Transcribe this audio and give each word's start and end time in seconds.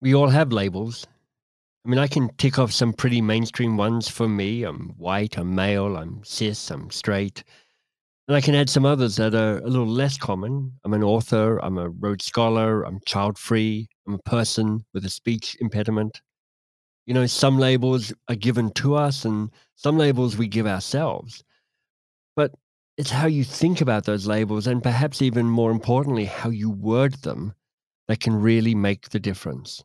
we 0.00 0.14
all 0.14 0.28
have 0.28 0.52
labels. 0.52 1.06
I 1.84 1.88
mean, 1.88 1.98
I 1.98 2.08
can 2.08 2.28
tick 2.36 2.58
off 2.58 2.72
some 2.72 2.92
pretty 2.92 3.20
mainstream 3.22 3.76
ones 3.76 4.08
for 4.08 4.28
me. 4.28 4.64
I'm 4.64 4.90
white, 4.98 5.38
I'm 5.38 5.54
male, 5.54 5.96
I'm 5.96 6.22
cis, 6.24 6.70
I'm 6.70 6.90
straight. 6.90 7.44
And 8.28 8.36
I 8.36 8.40
can 8.40 8.56
add 8.56 8.68
some 8.68 8.84
others 8.84 9.16
that 9.16 9.34
are 9.34 9.58
a 9.58 9.68
little 9.68 9.86
less 9.86 10.18
common. 10.18 10.72
I'm 10.84 10.94
an 10.94 11.04
author, 11.04 11.58
I'm 11.58 11.78
a 11.78 11.90
Rhodes 11.90 12.24
Scholar, 12.24 12.82
I'm 12.82 12.98
child 13.06 13.38
free, 13.38 13.88
I'm 14.06 14.14
a 14.14 14.18
person 14.30 14.84
with 14.92 15.04
a 15.04 15.10
speech 15.10 15.56
impediment. 15.60 16.20
You 17.06 17.14
know, 17.14 17.26
some 17.26 17.56
labels 17.56 18.12
are 18.28 18.34
given 18.34 18.72
to 18.72 18.96
us 18.96 19.24
and 19.24 19.50
some 19.76 19.96
labels 19.96 20.36
we 20.36 20.48
give 20.48 20.66
ourselves. 20.66 21.44
But 22.34 22.52
it's 22.98 23.10
how 23.10 23.28
you 23.28 23.44
think 23.44 23.80
about 23.80 24.04
those 24.04 24.26
labels 24.26 24.66
and 24.66 24.82
perhaps 24.82 25.22
even 25.22 25.46
more 25.46 25.70
importantly, 25.70 26.24
how 26.24 26.50
you 26.50 26.68
word 26.68 27.14
them 27.22 27.54
that 28.08 28.20
can 28.20 28.40
really 28.40 28.74
make 28.74 29.10
the 29.10 29.20
difference. 29.20 29.82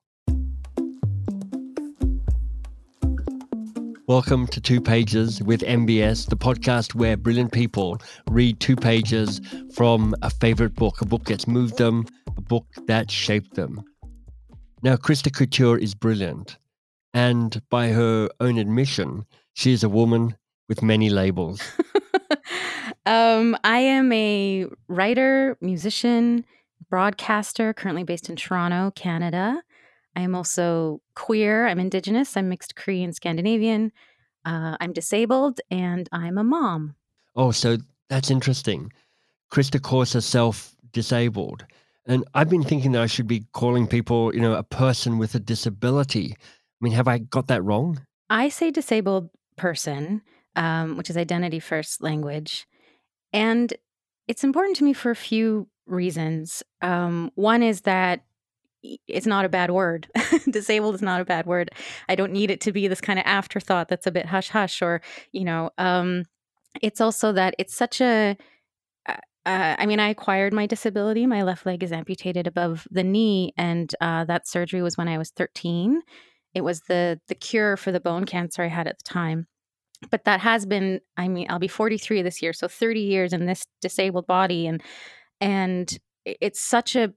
Welcome 4.08 4.48
to 4.48 4.60
Two 4.60 4.82
Pages 4.82 5.42
with 5.42 5.62
MBS, 5.62 6.28
the 6.28 6.36
podcast 6.36 6.96
where 6.96 7.16
brilliant 7.16 7.54
people 7.54 7.98
read 8.30 8.60
two 8.60 8.76
pages 8.76 9.40
from 9.74 10.14
a 10.22 10.30
favorite 10.30 10.76
book, 10.76 11.02
a 11.02 11.06
book 11.06 11.24
that's 11.24 11.48
moved 11.48 11.78
them, 11.78 12.06
a 12.36 12.42
book 12.42 12.66
that 12.88 13.10
shaped 13.10 13.54
them. 13.56 13.82
Now, 14.84 14.98
Christa 14.98 15.34
Couture 15.34 15.78
is 15.78 15.96
brilliant, 15.96 16.58
and 17.14 17.62
by 17.70 17.90
her 17.90 18.30
own 18.40 18.58
admission, 18.58 19.26
she 19.54 19.72
is 19.72 19.84
a 19.84 19.90
woman 19.90 20.36
with 20.68 20.82
many 20.82 21.10
labels. 21.10 21.62
um, 23.06 23.56
I 23.64 23.78
am 23.80 24.12
a 24.12 24.68
writer, 24.90 25.58
musician, 25.62 26.44
broadcaster, 26.90 27.74
currently 27.74 28.04
based 28.04 28.30
in 28.30 28.36
Toronto, 28.36 28.92
Canada. 28.96 29.62
I 30.16 30.22
am 30.22 30.36
also 30.36 31.02
queer. 31.16 31.68
I'm 31.68 31.80
Indigenous. 31.80 32.36
I'm 32.36 32.50
mixed 32.50 32.76
Cree 32.76 33.04
and 33.04 33.16
Scandinavian. 33.16 33.92
Uh, 34.46 34.76
I'm 34.80 34.94
disabled 34.94 35.62
and 35.70 36.10
I'm 36.12 36.38
a 36.38 36.44
mom. 36.44 36.96
Oh, 37.36 37.52
so 37.52 37.78
that's 38.10 38.32
interesting. 38.32 38.92
Christa 39.52 39.82
calls 39.82 40.14
herself 40.14 40.76
disabled. 40.92 41.66
And 42.06 42.26
I've 42.34 42.50
been 42.50 42.64
thinking 42.64 42.94
that 42.94 43.02
I 43.02 43.08
should 43.08 43.28
be 43.28 43.46
calling 43.54 43.88
people, 43.88 44.34
you 44.34 44.42
know, 44.42 44.54
a 44.54 44.64
person 44.64 45.18
with 45.18 45.36
a 45.36 45.40
disability. 45.40 46.36
I 46.40 46.46
mean, 46.82 46.94
have 46.94 47.08
I 47.08 47.20
got 47.20 47.48
that 47.48 47.64
wrong? 47.64 48.06
I 48.30 48.50
say 48.50 48.72
disabled 48.72 49.30
person, 49.56 50.22
um, 50.56 50.98
which 50.98 51.10
is 51.10 51.18
identity 51.18 51.60
first 51.60 52.02
language. 52.02 52.66
And 53.32 53.74
it's 54.28 54.44
important 54.44 54.78
to 54.78 54.84
me 54.84 54.94
for 54.94 55.12
a 55.12 55.16
few 55.16 55.68
reasons. 55.92 56.64
Um, 56.82 57.32
one 57.36 57.64
is 57.64 57.82
that 57.82 58.22
it's 59.08 59.28
not 59.28 59.46
a 59.46 59.50
bad 59.50 59.72
word. 59.72 60.08
Disabled 60.50 60.96
is 60.96 61.02
not 61.02 61.22
a 61.22 61.26
bad 61.26 61.46
word. 61.46 61.70
I 62.10 62.16
don't 62.16 62.32
need 62.32 62.50
it 62.50 62.62
to 62.62 62.72
be 62.72 62.88
this 62.88 63.02
kind 63.02 63.20
of 63.20 63.26
afterthought 63.26 63.90
that's 63.90 64.08
a 64.08 64.12
bit 64.12 64.26
hush 64.26 64.50
hush 64.50 64.82
or, 64.82 65.02
you 65.32 65.46
know, 65.46 65.70
um, 65.78 66.24
it's 66.82 67.02
also 67.02 67.34
that 67.34 67.56
it's 67.58 67.76
such 67.76 68.02
a. 68.02 68.38
Uh, 69.08 69.16
uh, 69.46 69.76
I 69.78 69.86
mean, 69.88 70.00
I 70.00 70.10
acquired 70.10 70.54
my 70.54 70.68
disability. 70.68 71.26
My 71.26 71.42
left 71.42 71.66
leg 71.66 71.84
is 71.84 71.92
amputated 71.92 72.46
above 72.48 72.88
the 72.92 73.04
knee, 73.04 73.54
and 73.58 73.94
uh, 74.00 74.24
that 74.26 74.48
surgery 74.48 74.82
was 74.82 74.98
when 74.98 75.08
I 75.08 75.18
was 75.18 75.32
13. 75.32 76.02
It 76.54 76.62
was 76.62 76.82
the 76.82 77.20
the 77.28 77.36
cure 77.36 77.76
for 77.76 77.92
the 77.92 78.00
bone 78.00 78.26
cancer 78.26 78.62
I 78.64 78.68
had 78.68 78.88
at 78.88 79.00
the 79.00 79.04
time. 79.04 79.48
But 80.10 80.26
that 80.26 80.40
has 80.42 80.66
been. 80.66 81.02
I 81.18 81.28
mean, 81.28 81.48
I'll 81.50 81.60
be 81.60 81.68
43 81.68 82.22
this 82.22 82.42
year, 82.42 82.54
so 82.54 82.68
30 82.68 83.02
years 83.02 83.34
in 83.34 83.46
this 83.46 83.66
disabled 83.82 84.28
body, 84.28 84.68
and 84.68 84.82
and 85.42 86.00
it's 86.24 86.62
such 86.62 86.96
a 86.96 87.14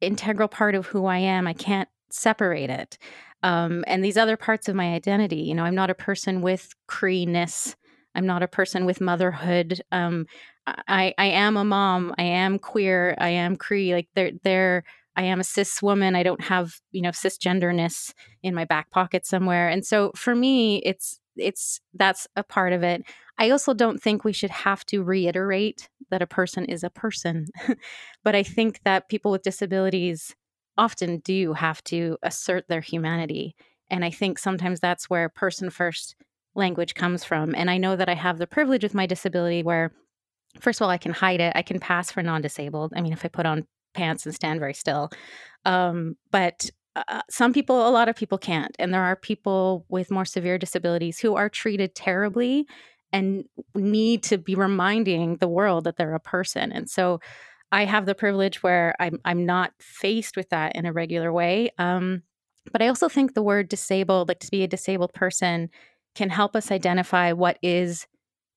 integral 0.00 0.48
part 0.48 0.74
of 0.74 0.86
who 0.86 1.06
I 1.06 1.18
am. 1.18 1.46
I 1.46 1.54
can't 1.54 1.88
separate 2.10 2.70
it. 2.70 2.98
Um, 3.42 3.84
and 3.86 4.04
these 4.04 4.16
other 4.16 4.36
parts 4.36 4.68
of 4.68 4.76
my 4.76 4.94
identity, 4.94 5.42
you 5.42 5.54
know, 5.54 5.64
I'm 5.64 5.74
not 5.74 5.90
a 5.90 5.94
person 5.94 6.42
with 6.42 6.72
Creeness. 6.86 7.74
I'm 8.14 8.26
not 8.26 8.42
a 8.42 8.48
person 8.48 8.86
with 8.86 9.00
motherhood. 9.00 9.80
Um, 9.90 10.26
I, 10.66 11.14
I 11.18 11.26
am 11.26 11.56
a 11.56 11.64
mom. 11.64 12.14
I 12.16 12.22
am 12.22 12.58
queer. 12.58 13.16
I 13.18 13.30
am 13.30 13.56
Cree. 13.56 13.92
Like 13.92 14.08
they're, 14.14 14.32
they're, 14.44 14.84
I 15.16 15.24
am 15.24 15.40
a 15.40 15.44
cis 15.44 15.82
woman. 15.82 16.14
I 16.14 16.22
don't 16.22 16.42
have, 16.42 16.80
you 16.92 17.02
know, 17.02 17.10
cisgenderness 17.10 18.14
in 18.42 18.54
my 18.54 18.64
back 18.64 18.90
pocket 18.90 19.26
somewhere. 19.26 19.68
And 19.68 19.84
so 19.84 20.12
for 20.14 20.34
me, 20.34 20.78
it's, 20.78 21.20
it's, 21.36 21.80
that's 21.94 22.26
a 22.36 22.42
part 22.42 22.72
of 22.72 22.82
it. 22.82 23.02
I 23.38 23.50
also 23.50 23.74
don't 23.74 24.00
think 24.02 24.24
we 24.24 24.32
should 24.32 24.50
have 24.50 24.84
to 24.86 25.02
reiterate 25.02 25.88
that 26.10 26.22
a 26.22 26.26
person 26.26 26.64
is 26.66 26.84
a 26.84 26.90
person. 26.90 27.46
but 28.24 28.34
I 28.34 28.42
think 28.42 28.80
that 28.84 29.08
people 29.08 29.30
with 29.30 29.42
disabilities 29.42 30.34
often 30.76 31.18
do 31.18 31.52
have 31.52 31.82
to 31.84 32.16
assert 32.22 32.68
their 32.68 32.80
humanity. 32.80 33.54
And 33.90 34.04
I 34.04 34.10
think 34.10 34.38
sometimes 34.38 34.80
that's 34.80 35.10
where 35.10 35.28
person 35.28 35.70
first 35.70 36.16
language 36.54 36.94
comes 36.94 37.24
from. 37.24 37.54
And 37.54 37.70
I 37.70 37.78
know 37.78 37.96
that 37.96 38.08
I 38.08 38.14
have 38.14 38.38
the 38.38 38.46
privilege 38.46 38.82
with 38.82 38.94
my 38.94 39.06
disability 39.06 39.62
where, 39.62 39.92
first 40.60 40.80
of 40.80 40.84
all, 40.84 40.90
I 40.90 40.98
can 40.98 41.12
hide 41.12 41.40
it, 41.40 41.52
I 41.54 41.62
can 41.62 41.80
pass 41.80 42.10
for 42.10 42.22
non 42.22 42.42
disabled. 42.42 42.92
I 42.96 43.00
mean, 43.00 43.12
if 43.12 43.24
I 43.24 43.28
put 43.28 43.46
on 43.46 43.66
pants 43.94 44.26
and 44.26 44.34
stand 44.34 44.60
very 44.60 44.74
still. 44.74 45.10
Um, 45.64 46.16
but 46.30 46.70
uh, 46.96 47.22
some 47.28 47.52
people, 47.52 47.88
a 47.88 47.90
lot 47.90 48.08
of 48.08 48.16
people 48.16 48.38
can't. 48.38 48.74
And 48.78 48.92
there 48.94 49.02
are 49.02 49.16
people 49.16 49.84
with 49.88 50.10
more 50.10 50.24
severe 50.24 50.58
disabilities 50.58 51.18
who 51.18 51.34
are 51.34 51.48
treated 51.48 51.94
terribly 51.94 52.66
and 53.12 53.44
need 53.74 54.22
to 54.24 54.38
be 54.38 54.54
reminding 54.54 55.36
the 55.36 55.48
world 55.48 55.84
that 55.84 55.96
they're 55.96 56.14
a 56.14 56.20
person. 56.20 56.72
And 56.72 56.88
so 56.88 57.20
I 57.72 57.84
have 57.84 58.06
the 58.06 58.14
privilege 58.14 58.62
where 58.62 58.94
I'm 59.00 59.18
I'm 59.24 59.46
not 59.46 59.72
faced 59.80 60.36
with 60.36 60.48
that 60.50 60.76
in 60.76 60.86
a 60.86 60.92
regular 60.92 61.32
way. 61.32 61.70
Um, 61.78 62.22
but 62.72 62.82
I 62.82 62.88
also 62.88 63.08
think 63.08 63.34
the 63.34 63.42
word 63.42 63.68
disabled, 63.68 64.28
like 64.28 64.38
to 64.40 64.50
be 64.50 64.62
a 64.62 64.68
disabled 64.68 65.12
person, 65.12 65.70
can 66.14 66.30
help 66.30 66.54
us 66.56 66.70
identify 66.70 67.32
what 67.32 67.58
is 67.62 68.06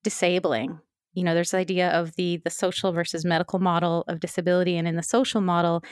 disabling. 0.04 0.80
You 1.14 1.24
know, 1.24 1.34
there's 1.34 1.52
the 1.52 1.58
idea 1.58 1.90
of 1.90 2.16
the 2.16 2.38
the 2.44 2.52
social 2.52 2.92
versus 2.92 3.26
medical 3.26 3.60
model 3.60 4.06
of 4.08 4.20
disability, 4.20 4.78
and 4.78 4.88
in 4.88 4.96
the 4.96 5.04
social 5.04 5.42
model, 5.42 5.84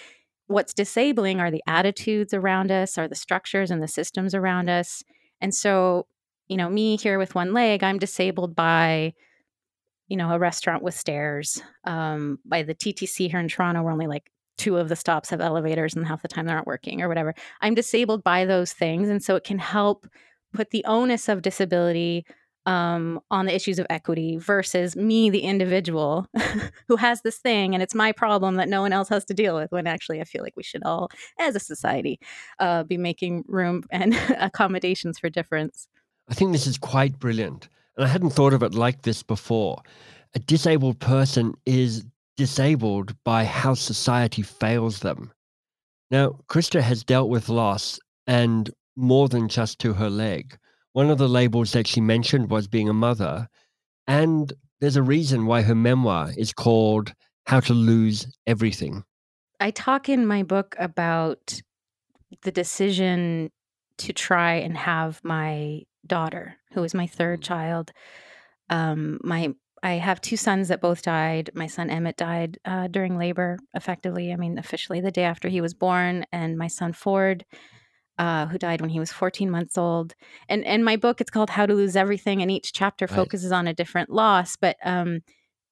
what's 0.48 0.74
disabling 0.74 1.40
are 1.40 1.52
the 1.52 1.64
attitudes 1.68 2.34
around 2.34 2.72
us, 2.72 2.98
are 2.98 3.08
the 3.08 3.16
structures 3.16 3.72
and 3.72 3.82
the 3.82 3.88
systems 3.88 4.36
around 4.36 4.70
us. 4.70 5.04
And 5.42 5.54
so 5.54 6.08
you 6.48 6.58
know, 6.58 6.70
me 6.70 6.98
here 6.98 7.18
with 7.18 7.36
one 7.36 7.54
leg, 7.54 7.84
I'm 7.84 8.00
disabled 8.00 8.56
by, 8.56 9.14
you 10.08 10.18
know, 10.18 10.32
a 10.32 10.40
restaurant 10.40 10.84
with 10.84 10.94
stairs. 10.94 11.62
Um, 11.86 12.40
by 12.46 12.64
the 12.64 12.76
TTC 12.76 13.30
here 13.30 13.40
in 13.40 13.48
Toronto, 13.48 13.82
we're 13.82 13.92
only 13.92 14.08
like 14.08 14.32
two 14.58 14.78
of 14.78 14.88
the 14.88 14.96
stops 14.96 15.30
have 15.32 15.42
elevators 15.42 15.96
and 15.96 16.06
half 16.06 16.22
the 16.22 16.28
time 16.28 16.46
they're 16.46 16.56
not 16.56 16.68
working 16.68 17.02
or 17.02 17.10
whatever. 17.10 17.34
I'm 17.62 17.76
disabled 17.76 18.24
by 18.24 18.46
those 18.46 18.74
things. 18.74 19.10
And 19.10 19.24
so 19.24 19.36
it 19.36 19.44
can 19.44 19.60
help 19.60 20.08
put 20.54 20.70
the 20.70 20.86
onus 20.86 21.28
of 21.28 21.42
disability 21.42 22.26
um, 22.66 23.20
on 23.30 23.46
the 23.46 23.56
issues 23.56 23.80
of 23.80 23.86
equity 23.90 24.38
versus 24.38 24.96
me, 24.96 25.30
the 25.30 25.42
individual 25.42 26.28
who 26.88 26.96
has 26.96 27.22
this 27.22 27.38
thing 27.38 27.74
and 27.74 27.84
it's 27.84 27.96
my 27.96 28.12
problem 28.12 28.56
that 28.56 28.70
no 28.70 28.81
one 28.81 28.94
else 28.94 29.09
has 29.09 29.26
to 29.26 29.34
deal 29.34 29.56
with. 29.56 29.72
When 29.72 29.88
actually, 29.88 30.22
I 30.22 30.24
feel 30.24 30.44
like 30.44 30.56
we 30.56 30.64
should 30.64 30.84
all, 30.84 31.09
as 31.40 31.56
a 31.56 31.59
society, 31.59 32.20
uh, 32.59 32.84
be 32.84 32.98
making 32.98 33.44
room 33.48 33.84
and 33.92 34.16
accommodations 34.40 35.20
for 35.20 35.30
difference. 35.30 35.88
I 36.28 36.34
think 36.34 36.52
this 36.52 36.68
is 36.68 36.78
quite 36.78 37.20
brilliant. 37.20 37.70
And 37.98 38.06
I 38.06 38.08
hadn't 38.08 38.31
thought 38.31 38.53
of 38.53 38.64
it 38.64 38.74
like 38.74 39.03
this 39.03 39.24
before. 39.24 39.82
A 40.34 40.40
disabled 40.40 41.00
person 41.00 41.53
is 41.66 42.06
disabled 42.36 43.16
by 43.24 43.46
how 43.46 43.74
society 43.74 44.42
fails 44.42 45.00
them. 45.00 45.32
Now, 46.12 46.40
Christa 46.50 46.82
has 46.82 47.03
dealt 47.03 47.30
with 47.30 47.50
loss 47.50 48.00
and 48.28 48.70
more 48.96 49.30
than 49.30 49.47
just 49.47 49.80
to 49.80 49.94
her 49.94 50.09
leg. 50.09 50.58
One 50.96 51.10
of 51.10 51.18
the 51.18 51.28
labels 51.28 51.74
that 51.74 51.88
she 51.88 52.00
mentioned 52.00 52.50
was 52.50 52.70
being 52.70 52.88
a 52.88 52.94
mother. 52.94 53.50
And 54.08 54.54
there's 54.80 54.96
a 54.96 55.04
reason 55.04 55.46
why 55.46 55.62
her 55.64 55.76
memoir 55.76 56.32
is 56.38 56.54
called 56.54 57.12
How 57.48 57.60
to 57.60 57.74
Lose 57.74 58.34
Everything. 58.48 59.04
I 59.60 59.72
talk 59.72 60.08
in 60.08 60.26
my 60.26 60.44
book 60.44 60.74
about 60.80 61.62
the 62.44 62.52
decision 62.54 63.52
to 63.97 64.14
try 64.14 64.53
and 64.53 64.78
have 64.78 65.20
my 65.22 65.82
daughter, 66.08 66.56
who 66.72 66.82
is 66.86 66.94
my 66.94 67.08
third 67.08 67.41
mm. 67.41 67.44
child. 67.44 67.91
Um, 68.70 69.20
my 69.22 69.53
I 69.84 69.96
have 69.96 70.22
two 70.22 70.38
sons 70.38 70.70
that 70.70 70.80
both 70.80 71.02
died. 71.02 71.50
My 71.53 71.68
son 71.68 71.90
Emmett 71.90 72.16
died 72.16 72.58
uh, 72.64 72.88
during 72.88 73.18
labor, 73.18 73.59
effectively. 73.74 74.32
I 74.32 74.38
mean, 74.38 74.58
officially 74.58 75.02
the 75.02 75.12
day 75.12 75.26
after 75.26 75.50
he 75.50 75.59
was 75.59 75.74
born, 75.74 76.26
and 76.32 76.58
my 76.58 76.68
son 76.68 76.94
Ford, 76.94 77.44
uh, 78.17 78.47
who 78.47 78.58
died 78.58 78.82
when 78.82 78.90
he 78.90 79.00
was 79.00 79.12
14 79.12 79.50
months 79.50 79.78
old. 79.78 80.16
And 80.50 80.64
and 80.66 80.85
my 80.85 80.96
book, 80.96 81.22
it's 81.22 81.32
called 81.32 81.50
How 81.50 81.66
to 81.66 81.73
Lose 81.73 81.96
Everything, 81.96 82.41
and 82.41 82.50
each 82.52 82.73
chapter 82.73 83.06
right. 83.06 83.16
focuses 83.16 83.52
on 83.52 83.67
a 83.67 83.73
different 83.73 84.09
loss. 84.09 84.56
But 84.56 84.78
um, 84.84 85.22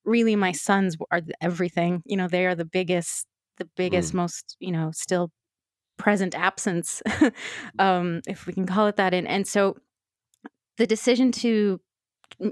really, 0.05 0.35
my 0.35 0.51
sons 0.51 0.97
are 1.11 1.21
everything. 1.41 2.01
You 2.05 2.17
know, 2.17 2.27
they 2.27 2.45
are 2.45 2.55
the 2.55 2.65
biggest, 2.65 3.27
the 3.57 3.69
biggest, 3.75 4.13
mm. 4.13 4.15
most 4.15 4.57
you 4.59 4.71
know, 4.71 4.91
still 4.93 5.31
present 5.97 6.35
absence, 6.35 7.01
um, 7.79 8.21
if 8.27 8.45
we 8.45 8.53
can 8.53 8.65
call 8.65 8.87
it 8.87 8.97
that. 8.97 9.13
And 9.13 9.27
and 9.27 9.47
so 9.47 9.77
the 10.77 10.87
decision 10.87 11.31
to 11.31 11.79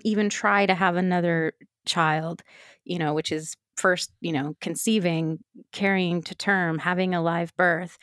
even 0.04 0.30
try 0.30 0.66
to 0.66 0.76
have 0.76 0.96
another 0.96 1.54
child, 1.86 2.44
you 2.84 3.00
know, 3.00 3.14
which 3.14 3.32
is 3.32 3.56
first, 3.78 4.12
you 4.22 4.32
know, 4.32 4.56
conceiving, 4.62 5.40
carrying 5.72 6.22
to 6.22 6.36
term, 6.36 6.78
having 6.78 7.16
a 7.16 7.22
live 7.22 7.56
birth, 7.58 7.98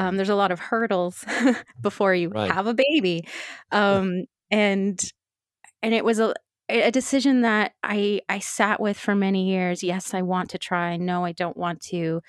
Um, 0.00 0.16
there's 0.16 0.28
a 0.30 0.34
lot 0.34 0.50
of 0.52 0.60
hurdles 0.60 1.24
before 1.80 2.14
you 2.14 2.28
Right. 2.30 2.50
have 2.50 2.66
a 2.66 2.74
baby, 2.74 3.26
um, 3.72 4.24
and 4.50 5.00
and 5.82 5.94
it 5.94 6.04
was 6.04 6.18
a 6.20 6.34
a 6.68 6.90
decision 6.90 7.42
that 7.42 7.72
I 7.82 8.20
I 8.28 8.38
sat 8.38 8.80
with 8.80 8.98
for 8.98 9.14
many 9.14 9.48
years. 9.50 9.82
Yes, 9.82 10.14
I 10.14 10.22
want 10.22 10.50
to 10.50 10.58
try. 10.58 10.96
No, 10.96 11.24
I 11.24 11.32
don't 11.32 11.56
want 11.56 11.80
to. 11.92 12.20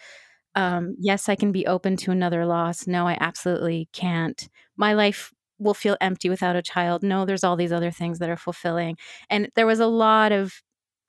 Um, 0.56 0.96
yes, 1.00 1.30
I 1.30 1.36
can 1.36 1.52
be 1.52 1.66
open 1.68 1.96
to 1.98 2.12
another 2.12 2.46
loss. 2.46 2.88
No, 2.88 3.08
I 3.08 3.18
absolutely 3.20 3.88
can't. 3.94 4.50
My 4.78 4.94
life 4.94 5.32
will 5.60 5.74
feel 5.76 5.96
empty 6.02 6.30
without 6.30 6.56
a 6.56 6.62
child. 6.62 7.04
No, 7.04 7.26
there's 7.26 7.44
all 7.44 7.56
these 7.56 7.72
other 7.72 7.92
things 7.92 8.20
that 8.20 8.30
are 8.30 8.38
fulfilling. 8.38 8.98
And 9.30 9.50
there 9.56 9.68
was 9.68 9.80
a 9.80 9.88
lot 9.88 10.32
of 10.32 10.62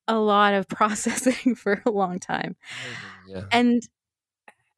a 0.09 0.19
lot 0.19 0.55
of 0.55 0.69
processing 0.79 1.55
for 1.55 1.83
a 1.87 1.91
long 1.91 2.19
time. 2.21 2.57
Yeah. 3.29 3.45
And 3.53 3.83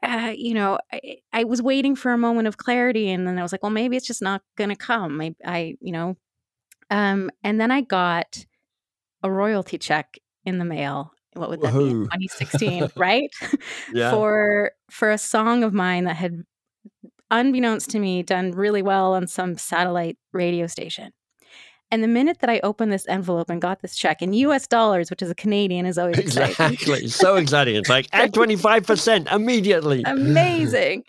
uh, 0.04 0.34
you 0.36 0.54
know, 0.54 0.78
I, 0.92 1.16
I 1.32 1.44
was 1.44 1.62
waiting 1.62 1.96
for 1.96 2.12
a 2.12 2.18
moment 2.18 2.48
of 2.48 2.56
clarity, 2.56 3.10
and 3.10 3.26
then 3.26 3.38
I 3.38 3.42
was 3.42 3.52
like, 3.52 3.62
well, 3.62 3.70
maybe 3.70 3.96
it's 3.96 4.06
just 4.06 4.22
not 4.22 4.42
going 4.56 4.70
to 4.70 4.76
come. 4.76 5.20
I, 5.20 5.34
I, 5.44 5.76
you 5.80 5.92
know, 5.92 6.16
um, 6.90 7.30
and 7.42 7.60
then 7.60 7.70
I 7.70 7.80
got 7.80 8.44
a 9.22 9.30
royalty 9.30 9.78
check 9.78 10.18
in 10.44 10.58
the 10.58 10.64
mail. 10.64 11.12
What 11.34 11.50
would 11.50 11.60
that 11.62 11.72
be? 11.72 11.90
2016, 11.90 12.90
right? 12.96 13.30
Yeah. 13.92 14.10
for 14.10 14.72
for 14.90 15.10
a 15.10 15.18
song 15.18 15.64
of 15.64 15.72
mine 15.72 16.04
that 16.04 16.16
had 16.16 16.42
unbeknownst 17.30 17.90
to 17.90 17.98
me 17.98 18.22
done 18.22 18.52
really 18.52 18.82
well 18.82 19.14
on 19.14 19.26
some 19.26 19.56
satellite 19.56 20.18
radio 20.32 20.66
station. 20.66 21.12
And 21.94 22.02
the 22.02 22.08
minute 22.08 22.40
that 22.40 22.50
I 22.50 22.58
opened 22.64 22.92
this 22.92 23.06
envelope 23.06 23.48
and 23.48 23.62
got 23.62 23.80
this 23.80 23.94
check 23.94 24.20
in 24.20 24.32
US 24.32 24.66
dollars, 24.66 25.10
which 25.10 25.22
is 25.22 25.30
a 25.30 25.34
Canadian, 25.34 25.86
is 25.86 25.96
always 25.96 26.18
exciting. 26.18 26.72
Exactly. 26.72 27.06
so 27.06 27.36
exciting. 27.36 27.76
It's 27.76 27.88
like 27.88 28.08
at 28.12 28.32
25% 28.32 29.32
immediately. 29.32 30.02
Amazing. 30.04 31.04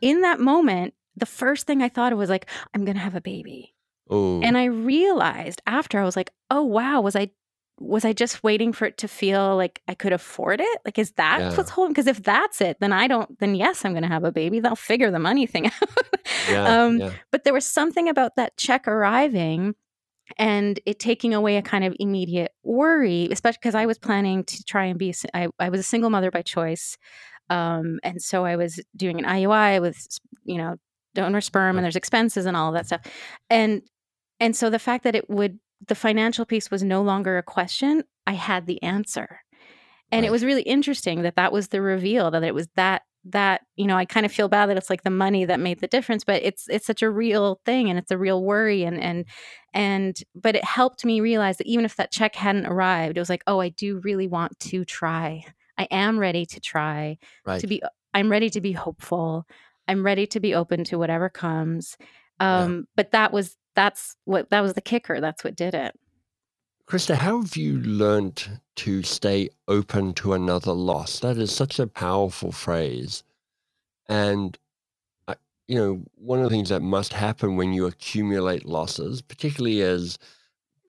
In 0.00 0.20
that 0.20 0.38
moment, 0.38 0.94
the 1.16 1.26
first 1.26 1.66
thing 1.66 1.82
I 1.82 1.88
thought 1.88 2.12
of 2.12 2.18
was 2.18 2.30
like, 2.30 2.48
I'm 2.74 2.84
going 2.84 2.94
to 2.94 3.02
have 3.02 3.16
a 3.16 3.20
baby. 3.20 3.74
Oh, 4.08 4.40
And 4.40 4.56
I 4.56 4.66
realized 4.66 5.60
after 5.66 5.98
I 5.98 6.04
was 6.04 6.14
like, 6.14 6.30
oh 6.48 6.62
wow, 6.62 7.00
was 7.00 7.16
I 7.16 7.30
was 7.78 8.04
I 8.04 8.12
just 8.12 8.42
waiting 8.42 8.72
for 8.72 8.86
it 8.86 8.96
to 8.98 9.08
feel 9.08 9.56
like 9.56 9.82
I 9.86 9.94
could 9.94 10.12
afford 10.12 10.60
it? 10.60 10.78
Like 10.84 10.98
is 10.98 11.12
that 11.12 11.40
Yeah. 11.40 11.56
what's 11.56 11.70
holding 11.70 11.92
because 11.92 12.06
if 12.06 12.22
that's 12.22 12.60
it, 12.60 12.78
then 12.80 12.92
I 12.92 13.06
don't 13.06 13.38
then 13.38 13.54
yes, 13.54 13.84
I'm 13.84 13.92
going 13.92 14.02
to 14.02 14.08
have 14.08 14.24
a 14.24 14.32
baby. 14.32 14.60
They'll 14.60 14.76
figure 14.76 15.10
the 15.10 15.18
money 15.18 15.46
thing 15.46 15.66
out. 15.82 15.88
yeah, 16.50 16.64
um 16.84 16.98
yeah. 16.98 17.10
but 17.30 17.44
there 17.44 17.52
was 17.52 17.66
something 17.66 18.08
about 18.08 18.36
that 18.36 18.56
check 18.56 18.88
arriving 18.88 19.74
and 20.38 20.80
it 20.86 20.98
taking 20.98 21.34
away 21.34 21.56
a 21.56 21.62
kind 21.62 21.84
of 21.84 21.94
immediate 22.00 22.52
worry, 22.64 23.28
especially 23.30 23.58
because 23.62 23.74
I 23.76 23.86
was 23.86 23.98
planning 23.98 24.42
to 24.44 24.64
try 24.64 24.86
and 24.86 24.98
be, 24.98 25.14
I, 25.32 25.48
I 25.60 25.68
was 25.68 25.78
a 25.78 25.84
single 25.84 26.10
mother 26.10 26.32
by 26.32 26.42
choice. 26.42 26.98
Um, 27.48 28.00
and 28.02 28.20
so 28.20 28.44
I 28.44 28.56
was 28.56 28.80
doing 28.96 29.20
an 29.20 29.24
IUI 29.24 29.80
with, 29.80 30.04
you 30.44 30.58
know, 30.58 30.76
donor 31.14 31.40
sperm 31.40 31.76
and 31.78 31.84
there's 31.84 31.94
expenses 31.94 32.44
and 32.44 32.56
all 32.56 32.72
that 32.72 32.86
stuff. 32.86 33.02
And, 33.50 33.82
and 34.40 34.56
so 34.56 34.68
the 34.68 34.80
fact 34.80 35.04
that 35.04 35.14
it 35.14 35.30
would, 35.30 35.60
the 35.86 35.94
financial 35.94 36.44
piece 36.44 36.70
was 36.70 36.82
no 36.82 37.02
longer 37.02 37.38
a 37.38 37.42
question, 37.42 38.04
I 38.26 38.32
had 38.34 38.66
the 38.66 38.82
answer. 38.82 39.40
And 40.12 40.24
it 40.24 40.30
was 40.30 40.44
really 40.44 40.62
interesting 40.62 41.22
that 41.22 41.34
that 41.36 41.52
was 41.52 41.68
the 41.68 41.82
reveal 41.82 42.30
that 42.30 42.44
it 42.44 42.54
was 42.54 42.68
that 42.76 43.02
that 43.28 43.62
you 43.74 43.88
know 43.88 43.96
i 43.96 44.04
kind 44.04 44.24
of 44.24 44.30
feel 44.30 44.46
bad 44.46 44.66
that 44.68 44.76
it's 44.76 44.88
like 44.88 45.02
the 45.02 45.10
money 45.10 45.44
that 45.44 45.58
made 45.58 45.80
the 45.80 45.88
difference 45.88 46.22
but 46.22 46.40
it's 46.44 46.68
it's 46.68 46.86
such 46.86 47.02
a 47.02 47.10
real 47.10 47.60
thing 47.64 47.90
and 47.90 47.98
it's 47.98 48.12
a 48.12 48.16
real 48.16 48.40
worry 48.44 48.84
and 48.84 49.00
and 49.00 49.24
and 49.74 50.20
but 50.36 50.54
it 50.54 50.62
helped 50.62 51.04
me 51.04 51.20
realize 51.20 51.56
that 51.56 51.66
even 51.66 51.84
if 51.84 51.96
that 51.96 52.12
check 52.12 52.36
hadn't 52.36 52.66
arrived 52.66 53.16
it 53.16 53.20
was 53.20 53.28
like 53.28 53.42
oh 53.48 53.60
i 53.60 53.68
do 53.68 53.98
really 54.04 54.28
want 54.28 54.56
to 54.60 54.84
try 54.84 55.44
i 55.76 55.88
am 55.90 56.20
ready 56.20 56.46
to 56.46 56.60
try 56.60 57.18
Right. 57.44 57.60
to 57.60 57.66
be 57.66 57.82
i'm 58.14 58.30
ready 58.30 58.48
to 58.50 58.60
be 58.60 58.70
hopeful 58.70 59.44
i'm 59.88 60.04
ready 60.06 60.28
to 60.28 60.38
be 60.38 60.54
open 60.54 60.84
to 60.84 60.96
whatever 60.96 61.28
comes 61.28 61.96
Yeah. 62.40 62.60
um 62.66 62.86
but 62.94 63.10
that 63.10 63.32
was 63.32 63.56
that's 63.76 64.16
what 64.24 64.50
that 64.50 64.60
was 64.60 64.72
the 64.74 64.80
kicker 64.80 65.20
that's 65.20 65.44
what 65.44 65.54
did 65.54 65.74
it 65.74 65.94
Christa, 66.88 67.16
how 67.16 67.42
have 67.42 67.56
you 67.56 67.80
learned 67.80 68.60
to 68.76 69.02
stay 69.02 69.48
open 69.66 70.14
to 70.14 70.34
another 70.34 70.72
loss? 70.72 71.18
That 71.18 71.36
is 71.36 71.50
such 71.50 71.80
a 71.80 71.88
powerful 71.88 72.52
phrase. 72.52 73.24
And, 74.08 74.56
I, 75.26 75.34
you 75.66 75.74
know, 75.76 76.04
one 76.14 76.38
of 76.38 76.44
the 76.44 76.50
things 76.50 76.68
that 76.68 76.82
must 76.82 77.12
happen 77.12 77.56
when 77.56 77.72
you 77.72 77.86
accumulate 77.86 78.66
losses, 78.66 79.20
particularly 79.20 79.82
as 79.82 80.16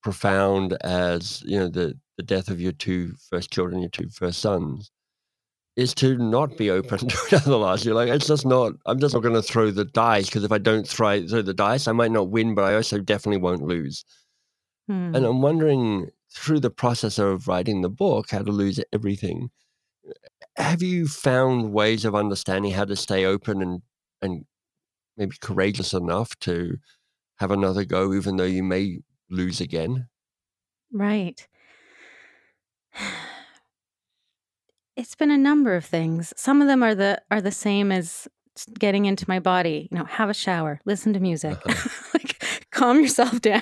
profound 0.04 0.74
as, 0.82 1.42
you 1.48 1.58
know, 1.58 1.68
the, 1.68 1.98
the 2.16 2.22
death 2.22 2.50
of 2.50 2.62
your 2.62 2.74
two 2.74 3.16
first 3.32 3.52
children, 3.52 3.82
your 3.82 3.90
two 3.90 4.10
first 4.10 4.40
sons, 4.40 4.92
is 5.78 5.94
to 5.94 6.18
not 6.18 6.58
be 6.58 6.72
open 6.72 6.98
to 7.08 7.18
another 7.30 7.56
loss. 7.56 7.86
You're 7.86 7.96
like, 7.96 8.10
it's 8.10 8.28
just 8.28 8.46
not, 8.46 8.74
I'm 8.86 9.00
just 9.00 9.14
not 9.14 9.24
going 9.24 9.36
to 9.36 9.42
throw 9.44 9.72
the 9.72 9.86
dice 9.86 10.26
because 10.26 10.44
if 10.44 10.52
I 10.52 10.58
don't 10.58 10.88
throw, 10.88 11.26
throw 11.26 11.44
the 11.44 11.54
dice, 11.54 11.88
I 11.88 11.94
might 11.94 12.12
not 12.12 12.30
win, 12.30 12.56
but 12.56 12.66
I 12.66 12.76
also 12.76 13.00
definitely 13.00 13.42
won't 13.42 13.62
lose. 13.62 14.04
Hmm. 14.88 15.16
And 15.16 15.26
I'm 15.26 15.42
wondering 15.42 16.10
through 16.34 16.60
the 16.60 16.72
process 16.72 17.20
of 17.20 17.48
writing 17.48 17.82
the 17.82 17.90
book, 17.90 18.32
How 18.32 18.42
to 18.42 18.52
Lose 18.52 18.80
Everything, 18.92 19.52
have 20.56 20.82
you 20.82 21.08
found 21.08 21.72
ways 21.72 22.06
of 22.06 22.16
understanding 22.16 22.72
how 22.72 22.86
to 22.86 22.96
stay 22.96 23.26
open 23.26 23.62
and, 23.62 23.82
and 24.22 24.46
maybe 25.16 25.36
courageous 25.40 25.94
enough 25.94 26.38
to 26.40 26.78
have 27.38 27.52
another 27.52 27.86
go, 27.86 28.14
even 28.14 28.38
though 28.38 28.46
you 28.46 28.64
may 28.64 29.00
lose 29.30 29.62
again? 29.62 30.08
Right. 30.92 31.48
It's 34.98 35.16
been 35.16 35.32
a 35.32 35.38
number 35.38 35.76
of 35.76 35.86
things. 35.86 36.34
Some 36.36 36.62
of 36.62 36.68
them 36.68 36.84
are 36.84 36.96
the 36.96 37.22
are 37.32 37.42
the 37.42 37.52
same 37.52 37.92
as 37.92 38.28
getting 38.78 39.06
into 39.06 39.26
my 39.28 39.40
body. 39.40 39.88
You 39.92 40.00
know, 40.00 40.06
have 40.06 40.30
a 40.30 40.34
shower, 40.34 40.82
listen 40.86 41.14
to 41.14 41.20
music, 41.20 41.58
like 42.14 42.44
calm 42.72 43.00
yourself 43.00 43.40
down. 43.42 43.62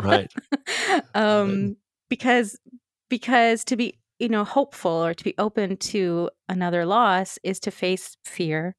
Right. 0.00 0.30
um, 1.14 1.76
because 2.10 2.58
because 3.08 3.64
to 3.64 3.76
be 3.76 3.98
you 4.18 4.28
know 4.28 4.44
hopeful 4.44 4.90
or 4.90 5.14
to 5.14 5.24
be 5.24 5.34
open 5.38 5.76
to 5.78 6.28
another 6.48 6.84
loss 6.84 7.38
is 7.42 7.60
to 7.60 7.70
face 7.70 8.16
fear 8.24 8.76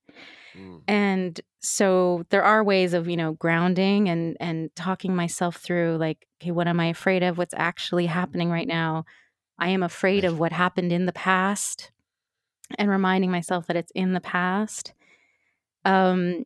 Mm, 0.55 0.81
and 0.87 1.41
so 1.61 2.23
there 2.29 2.43
are 2.43 2.63
ways 2.63 2.93
of 2.93 3.07
you 3.09 3.17
know 3.17 3.33
grounding 3.33 4.09
and 4.09 4.37
and 4.39 4.69
talking 4.75 5.15
myself 5.15 5.57
through 5.57 5.97
like 5.97 6.27
okay 6.41 6.51
what 6.51 6.67
am 6.67 6.79
i 6.79 6.87
afraid 6.87 7.23
of 7.23 7.37
what's 7.37 7.53
actually 7.57 8.05
happening 8.05 8.51
right 8.51 8.67
now 8.67 9.05
i 9.63 9.69
am 9.69 9.83
afraid 9.83 10.23
of 10.25 10.39
what 10.39 10.51
happened 10.51 10.91
in 10.91 11.05
the 11.05 11.13
past 11.13 11.91
and 12.77 12.89
reminding 12.89 13.31
myself 13.31 13.67
that 13.67 13.75
it's 13.81 13.91
in 13.95 14.13
the 14.13 14.21
past 14.21 14.93
um 15.85 16.43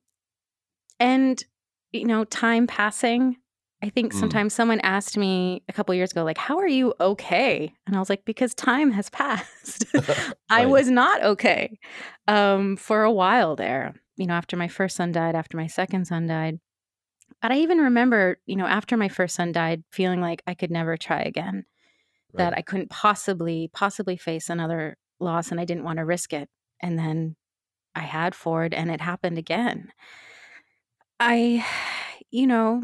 and 1.00 1.44
you 1.92 2.06
know 2.06 2.24
time 2.26 2.68
passing 2.68 3.38
i 3.83 3.90
think 3.90 4.12
Mm. 4.14 4.19
sometimes 4.19 4.54
someone 4.54 4.80
asked 4.81 5.18
me 5.18 5.62
a 5.69 5.74
couple 5.74 5.94
years 5.95 6.12
ago 6.12 6.24
like 6.24 6.38
how 6.38 6.57
are 6.57 6.68
you 6.68 6.94
okay 7.00 7.74
and 7.86 7.95
i 7.95 8.00
was 8.00 8.09
like 8.09 8.26
because 8.26 8.54
time 8.54 8.92
has 8.92 9.09
passed 9.21 9.86
I 10.50 10.66
was 10.66 10.88
not 10.90 11.24
okay 11.24 11.78
um, 12.28 12.78
for 12.78 13.04
a 13.04 13.12
while 13.12 13.56
there. 13.57 13.94
You 14.16 14.26
know, 14.28 14.33
after 14.33 14.56
my 14.56 14.69
first 14.69 14.95
son 14.95 15.12
died, 15.12 15.36
after 15.36 15.57
my 15.57 15.68
second 15.68 16.06
son 16.07 16.26
died. 16.28 16.59
But 17.42 17.52
I 17.52 17.57
even 17.57 17.80
remember, 17.80 18.38
you 18.45 18.56
know, 18.56 18.66
after 18.66 18.95
my 18.97 19.09
first 19.09 19.36
son 19.36 19.52
died, 19.52 19.83
feeling 19.92 20.21
like 20.21 20.42
I 20.47 20.54
could 20.54 20.71
never 20.71 20.95
try 20.97 21.21
again, 21.21 21.66
that 22.34 22.54
I 22.54 22.62
couldn't 22.62 22.90
possibly, 22.90 23.69
possibly 23.74 24.18
face 24.18 24.50
another 24.50 24.98
loss 25.19 25.52
and 25.52 25.60
I 25.60 25.66
didn't 25.66 25.84
want 25.84 25.98
to 25.98 26.06
risk 26.06 26.34
it. 26.34 26.50
And 26.81 26.98
then 26.98 27.36
I 27.96 28.02
had 28.02 28.36
Ford 28.36 28.74
and 28.74 28.92
it 28.92 29.02
happened 29.02 29.38
again. 29.38 29.92
I, 31.19 31.66
you 32.31 32.48
know, 32.48 32.84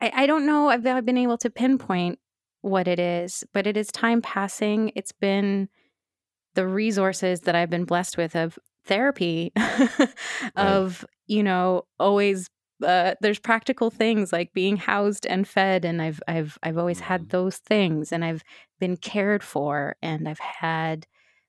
I, 0.00 0.12
I 0.14 0.26
don't 0.26 0.46
know. 0.46 0.68
I've, 0.68 0.86
I've 0.86 1.06
been 1.06 1.18
able 1.18 1.38
to 1.38 1.50
pinpoint 1.50 2.18
what 2.60 2.88
it 2.88 2.98
is, 2.98 3.44
but 3.52 3.66
it 3.66 3.76
is 3.76 3.88
time 3.88 4.22
passing. 4.22 4.92
It's 4.94 5.12
been 5.12 5.68
the 6.54 6.66
resources 6.66 7.40
that 7.42 7.54
I've 7.54 7.70
been 7.70 7.84
blessed 7.84 8.16
with 8.16 8.34
of 8.34 8.58
therapy, 8.84 9.52
of, 10.56 11.04
you 11.26 11.42
know, 11.42 11.86
always. 11.98 12.48
Uh, 12.84 13.14
there's 13.22 13.38
practical 13.38 13.90
things 13.90 14.32
like 14.32 14.52
being 14.52 14.76
housed 14.76 15.26
and 15.26 15.48
fed, 15.48 15.84
and 15.84 16.02
I've 16.02 16.20
I've 16.28 16.58
I've 16.62 16.78
always 16.78 17.00
had 17.00 17.22
Mhm. 17.22 17.30
those 17.30 17.58
things, 17.58 18.12
and 18.12 18.24
I've 18.24 18.42
been 18.80 18.96
cared 18.98 19.42
for, 19.42 19.96
and 20.02 20.28
I've 20.28 20.38
had, 20.40 21.06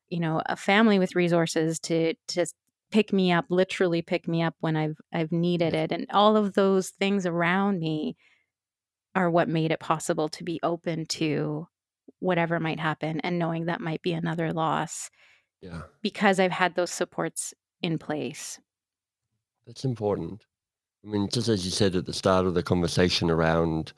you 0.09 0.19
know, 0.19 0.41
a 0.47 0.55
family 0.55 0.99
with 0.99 1.15
resources 1.15 1.79
to 1.81 2.13
to 2.29 2.45
pick 2.91 3.11
me 3.13 3.31
up, 3.33 3.45
literally 3.49 4.01
pick 4.01 4.27
me 4.27 4.41
up 4.41 4.55
when 4.61 4.77
I've 4.77 4.97
I've 5.13 5.31
needed 5.33 5.73
it, 5.73 5.91
and 5.91 6.07
all 6.11 6.37
of 6.37 6.53
those 6.53 6.91
things 6.91 7.25
around 7.25 7.79
me 7.79 8.15
are 9.15 9.29
what 9.29 9.49
made 9.49 9.71
it 9.71 9.79
possible 9.79 10.29
to 10.29 10.43
be 10.43 10.59
open 10.63 11.05
to 11.05 11.67
whatever 12.19 12.59
might 12.59 12.79
happen 12.79 13.19
and 13.21 13.39
knowing 13.39 13.65
that 13.65 13.81
might 13.81 14.01
be 14.01 14.13
another 14.13 14.53
loss 14.53 15.09
Yeah. 15.61 15.87
because 16.01 16.39
I've 16.39 16.51
had 16.51 16.75
those 16.75 16.91
supports 16.91 17.53
in 17.81 17.99
place. 17.99 18.59
That's 19.67 19.85
important. 19.85 20.47
I 21.05 21.09
mean, 21.09 21.29
just 21.31 21.47
as 21.47 21.63
you 21.65 21.71
said 21.71 21.95
at 21.95 22.05
the 22.05 22.13
start 22.13 22.45
of 22.45 22.53
the 22.53 22.63
conversation 22.63 23.29
around, 23.29 23.93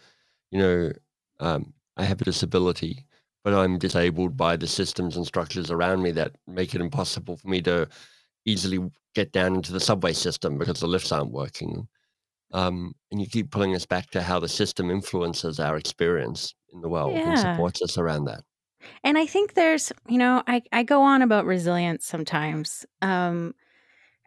you 0.51 0.59
know, 0.59 0.91
um, 1.39 1.73
I 1.97 2.03
have 2.03 2.21
a 2.21 2.25
disability, 2.25 3.05
but 3.43 3.53
I'm 3.53 3.77
disabled 3.77 4.37
by 4.37 4.55
the 4.55 4.67
systems 4.67 5.15
and 5.15 5.25
structures 5.25 5.71
around 5.71 6.03
me 6.03 6.11
that 6.11 6.35
make 6.47 6.75
it 6.75 6.81
impossible 6.81 7.37
for 7.37 7.47
me 7.47 7.61
to 7.63 7.87
easily 8.45 8.79
get 9.15 9.31
down 9.31 9.55
into 9.55 9.71
the 9.71 9.79
subway 9.79 10.13
system 10.13 10.57
because 10.57 10.79
the 10.79 10.87
lifts 10.87 11.11
aren't 11.11 11.31
working. 11.31 11.87
Um, 12.51 12.93
and 13.11 13.21
you 13.21 13.27
keep 13.27 13.51
pulling 13.51 13.75
us 13.75 13.85
back 13.85 14.09
to 14.11 14.21
how 14.21 14.39
the 14.39 14.49
system 14.49 14.89
influences 14.89 15.59
our 15.59 15.77
experience 15.77 16.55
in 16.73 16.81
the 16.81 16.89
world 16.89 17.15
and 17.15 17.37
supports 17.37 17.81
us 17.81 17.97
around 17.97 18.25
that. 18.25 18.43
And 19.03 19.17
I 19.17 19.25
think 19.25 19.53
there's, 19.53 19.91
you 20.07 20.17
know, 20.17 20.43
I, 20.47 20.63
I 20.71 20.83
go 20.83 21.01
on 21.01 21.21
about 21.21 21.45
resilience 21.45 22.05
sometimes. 22.05 22.85
Um, 23.01 23.53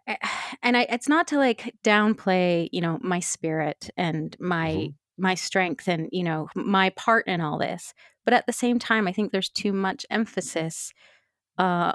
and 0.63 0.77
I, 0.77 0.83
it's 0.89 1.09
not 1.09 1.27
to 1.27 1.37
like 1.37 1.73
downplay, 1.83 2.69
you 2.71 2.81
know, 2.81 2.99
my 3.01 3.19
spirit 3.19 3.89
and 3.97 4.35
my 4.39 4.69
Mhm. 4.69 4.93
my 5.17 5.35
strength 5.35 5.87
and 5.87 6.09
you 6.11 6.23
know 6.23 6.47
my 6.55 6.89
part 6.91 7.27
in 7.27 7.39
all 7.41 7.57
this. 7.59 7.93
But 8.25 8.33
at 8.33 8.45
the 8.47 8.53
same 8.53 8.79
time, 8.79 9.07
I 9.07 9.11
think 9.13 9.31
there's 9.31 9.49
too 9.49 9.73
much 9.73 10.05
emphasis 10.09 10.91
uh, 11.57 11.93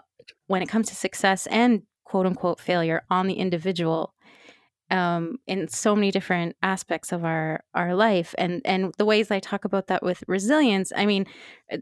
when 0.48 0.62
it 0.62 0.68
comes 0.68 0.88
to 0.88 0.96
success 0.96 1.46
and 1.48 1.82
quote 2.04 2.26
unquote 2.26 2.60
failure 2.60 3.02
on 3.10 3.26
the 3.26 3.34
individual 3.34 4.14
um, 4.90 5.36
in 5.46 5.68
so 5.68 5.94
many 5.94 6.10
different 6.10 6.56
aspects 6.62 7.12
of 7.12 7.24
our 7.24 7.62
our 7.74 7.94
life 7.94 8.34
and 8.38 8.62
and 8.64 8.94
the 8.98 9.04
ways 9.04 9.30
I 9.30 9.40
talk 9.40 9.64
about 9.64 9.88
that 9.88 10.02
with 10.02 10.24
resilience. 10.28 10.92
I 10.96 11.06
mean, 11.06 11.26
uh, 11.72 11.78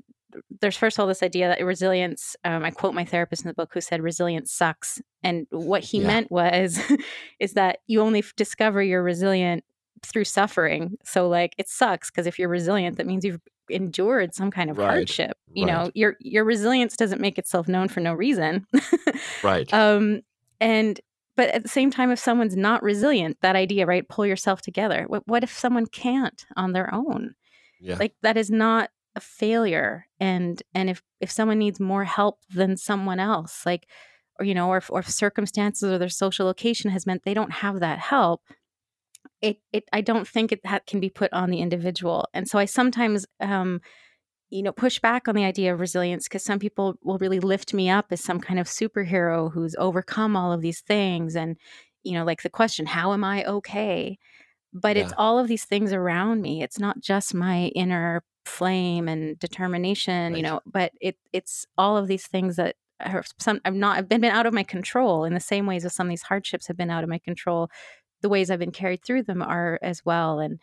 there's 0.61 0.77
first 0.77 0.97
of 0.99 1.03
all 1.03 1.07
this 1.07 1.23
idea 1.23 1.49
that 1.49 1.65
resilience. 1.65 2.37
Um, 2.45 2.65
I 2.65 2.71
quote 2.71 2.95
my 2.95 3.05
therapist 3.05 3.43
in 3.43 3.49
the 3.49 3.55
book 3.55 3.71
who 3.75 3.81
said 3.81 4.03
resilience 4.03 4.53
sucks, 4.53 5.01
and 5.23 5.47
what 5.51 5.83
he 5.85 5.99
Yeah. 6.01 6.07
meant 6.07 6.31
was 6.31 6.79
is 7.41 7.53
that 7.55 7.79
you 7.87 8.01
only 8.01 8.21
f- 8.21 8.35
discover 8.37 8.83
you're 8.83 9.03
resilient 9.03 9.65
through 10.05 10.25
suffering. 10.25 10.97
So 11.05 11.29
like 11.29 11.55
it 11.59 11.69
sucks 11.69 12.11
because 12.11 12.27
if 12.27 12.39
you're 12.39 12.49
resilient, 12.49 12.97
that 12.99 13.07
means 13.07 13.25
you've 13.25 13.41
endured 13.69 14.35
some 14.35 14.51
kind 14.51 14.71
of 14.71 14.79
Right, 14.79 14.87
hardship. 14.87 15.37
You 15.53 15.67
know, 15.67 15.91
your 15.95 16.17
your 16.21 16.45
resilience 16.45 16.97
doesn't 16.97 17.21
make 17.21 17.39
itself 17.39 17.67
known 17.67 17.89
for 17.89 18.01
no 18.01 18.13
reason. 18.15 18.67
Right. 19.43 19.69
um 19.75 20.21
and 20.61 21.01
but 21.37 21.51
at 21.51 21.63
the 21.63 21.69
same 21.69 21.91
time 21.91 22.11
if 22.11 22.19
someone's 22.19 22.57
not 22.57 22.83
resilient 22.83 23.37
that 23.43 23.57
idea 23.57 23.85
right 23.85 24.09
pull 24.09 24.25
yourself 24.25 24.63
together 24.63 25.05
what, 25.09 25.23
what 25.27 25.43
if 25.43 25.53
someone 25.53 25.85
can't 25.87 26.47
on 26.57 26.73
their 26.73 26.93
own 26.95 27.35
yeah. 27.79 27.97
like 27.99 28.15
that 28.23 28.39
is 28.39 28.51
not 28.51 28.89
a 29.17 29.21
failure 29.21 30.07
and 30.21 30.63
and 30.75 30.91
if 30.91 31.03
if 31.21 31.31
someone 31.31 31.59
needs 31.59 31.81
more 31.81 32.05
help 32.05 32.41
than 32.51 32.77
someone 32.77 33.19
else 33.19 33.65
like 33.67 33.89
or 34.39 34.45
you 34.45 34.55
know 34.55 34.69
or 34.69 34.77
if, 34.77 34.91
or 34.91 35.01
if 35.01 35.09
circumstances 35.09 35.91
or 35.91 35.99
their 35.99 36.09
social 36.09 36.47
location 36.47 36.91
has 36.91 37.07
meant 37.07 37.23
they 37.25 37.35
don't 37.35 37.53
have 37.53 37.81
that 37.81 37.99
help 37.99 38.43
it 39.41 39.59
it 39.73 39.85
i 39.93 40.01
don't 40.01 40.29
think 40.29 40.53
it 40.53 40.61
that 40.63 40.87
can 40.87 41.01
be 41.01 41.11
put 41.11 41.33
on 41.33 41.51
the 41.51 41.59
individual. 41.61 42.29
And 42.35 42.49
so 42.49 42.59
i 42.59 42.65
sometimes 42.65 43.27
um 43.41 43.81
you 44.51 44.63
know 44.63 44.73
push 44.73 45.01
back 45.01 45.29
on 45.29 45.35
the 45.35 45.45
idea 45.45 45.73
of 45.73 45.81
resilience 45.81 46.29
because 46.29 46.45
some 46.45 46.59
people 46.59 46.95
will 47.03 47.19
really 47.19 47.41
lift 47.41 47.75
me 47.75 47.91
up 47.91 48.07
as 48.11 48.23
some 48.23 48.41
kind 48.41 48.61
of 48.61 48.67
superhero 48.67 49.53
who's 49.53 49.75
overcome 49.79 50.37
all 50.37 50.53
of 50.53 50.61
these 50.61 50.81
things 50.81 51.35
and 51.35 51.57
you 52.05 52.13
know 52.13 52.25
like 52.25 52.43
the 52.43 52.51
question 52.51 52.87
how 52.87 53.13
am 53.13 53.25
i 53.25 53.45
okay? 53.45 54.19
But 54.73 54.99
it's 54.99 55.13
all 55.17 55.39
of 55.39 55.49
these 55.49 55.65
things 55.65 55.95
around 55.95 56.43
me. 56.43 56.63
It's 56.63 56.79
not 56.79 57.01
just 57.01 57.33
my 57.33 57.69
inner 57.75 58.23
flame 58.47 59.09
and 59.09 59.39
determination 59.39 60.33
Right. 60.33 60.37
you 60.39 60.43
know 60.43 60.61
but 60.67 60.93
it 61.01 61.17
it's 61.33 61.67
all 61.77 61.97
of 61.97 62.07
these 62.07 62.27
things 62.27 62.57
that 62.57 62.77
are 63.01 63.25
some 63.39 63.61
i've 63.65 63.75
not 63.75 63.99
i've 63.99 64.09
been, 64.09 64.21
been 64.21 64.33
out 64.33 64.47
of 64.47 64.55
my 64.55 64.63
control 64.63 65.25
in 65.25 65.35
the 65.35 65.41
same 65.41 65.67
ways 65.67 65.85
as 65.85 65.95
some 65.95 66.07
of 66.07 66.11
these 66.11 66.23
hardships 66.23 66.67
have 66.69 66.77
been 66.77 66.91
out 66.91 67.05
of 67.05 67.11
my 67.11 67.19
control 67.19 67.69
the 68.23 68.29
ways 68.29 68.51
i've 68.51 68.59
been 68.59 68.71
carried 68.73 69.05
through 69.05 69.23
them 69.23 69.43
are 69.43 69.79
as 69.83 70.05
well 70.05 70.39
and 70.39 70.59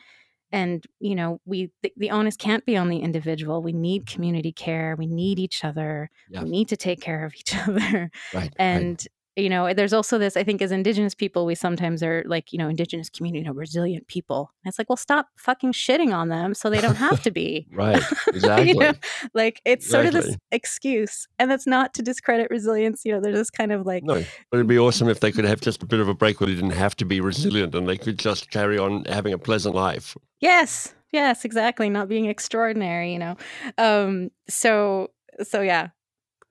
and 0.51 0.85
you 0.99 1.15
know 1.15 1.39
we 1.45 1.71
the, 1.81 1.91
the 1.97 2.09
onus 2.11 2.35
can't 2.37 2.65
be 2.65 2.75
on 2.77 2.89
the 2.89 2.99
individual 2.99 3.61
we 3.61 3.73
need 3.73 4.05
community 4.05 4.51
care 4.51 4.95
we 4.97 5.05
need 5.07 5.39
each 5.39 5.63
other 5.63 6.09
Yeah. 6.29 6.43
we 6.43 6.49
need 6.49 6.69
to 6.69 6.77
take 6.77 7.01
care 7.01 7.25
of 7.25 7.33
each 7.35 7.55
other 7.67 8.09
Right. 8.33 8.33
right. 8.33 8.53
and 8.59 9.05
you 9.35 9.49
know 9.49 9.73
there's 9.73 9.93
also 9.93 10.17
this 10.17 10.37
i 10.37 10.43
think 10.43 10.61
as 10.61 10.71
indigenous 10.71 11.15
people 11.15 11.45
we 11.45 11.55
sometimes 11.55 12.03
are 12.03 12.23
like 12.27 12.53
you 12.53 12.59
know 12.59 12.67
indigenous 12.67 13.09
community 13.09 13.41
you 13.41 13.45
know, 13.45 13.53
resilient 13.53 14.07
people 14.07 14.51
and 14.63 14.69
it's 14.69 14.77
like 14.77 14.89
well 14.89 14.97
stop 14.97 15.27
fucking 15.37 15.73
shitting 15.73 16.13
on 16.13 16.29
them 16.29 16.53
so 16.53 16.69
they 16.69 16.81
don't 16.81 16.95
have 16.95 17.21
to 17.21 17.31
be 17.31 17.67
Right. 17.71 18.01
Exactly. 18.27 18.67
you 18.69 18.75
know 18.75 18.93
like 19.33 19.61
it's 19.65 19.89
sort 19.89 20.05
of 20.05 20.13
this 20.13 20.37
excuse 20.51 21.27
and 21.39 21.49
that's 21.49 21.65
not 21.65 21.93
to 21.95 22.01
discredit 22.01 22.49
resilience 22.49 23.03
you 23.05 23.11
know 23.11 23.19
there's 23.19 23.37
this 23.37 23.49
kind 23.49 23.71
of 23.71 23.85
like 23.85 24.03
No, 24.03 24.15
but 24.51 24.57
it'd 24.57 24.67
be 24.67 24.79
awesome 24.79 25.09
if 25.09 25.19
they 25.19 25.31
could 25.31 25.45
have 25.45 25.61
just 25.61 25.81
a 25.81 25.85
bit 25.85 25.99
of 25.99 26.07
a 26.07 26.13
break 26.13 26.39
where 26.39 26.47
they 26.47 26.55
didn't 26.55 26.71
have 26.71 26.95
to 26.97 27.05
be 27.05 27.19
resilient 27.21 27.73
and 27.75 27.87
they 27.87 27.97
could 27.97 28.19
just 28.19 28.49
carry 28.51 28.77
on 28.77 29.05
having 29.05 29.33
a 29.33 29.37
pleasant 29.37 29.75
life. 29.75 30.15
Yes, 30.39 30.93
yes, 31.11 31.45
exactly. 31.45 31.89
Not 31.89 32.09
being 32.09 32.25
extraordinary, 32.25 33.13
you 33.13 33.19
know. 33.19 33.37
Um, 33.77 34.31
so 34.49 35.11
so 35.41 35.61
yeah. 35.61 35.89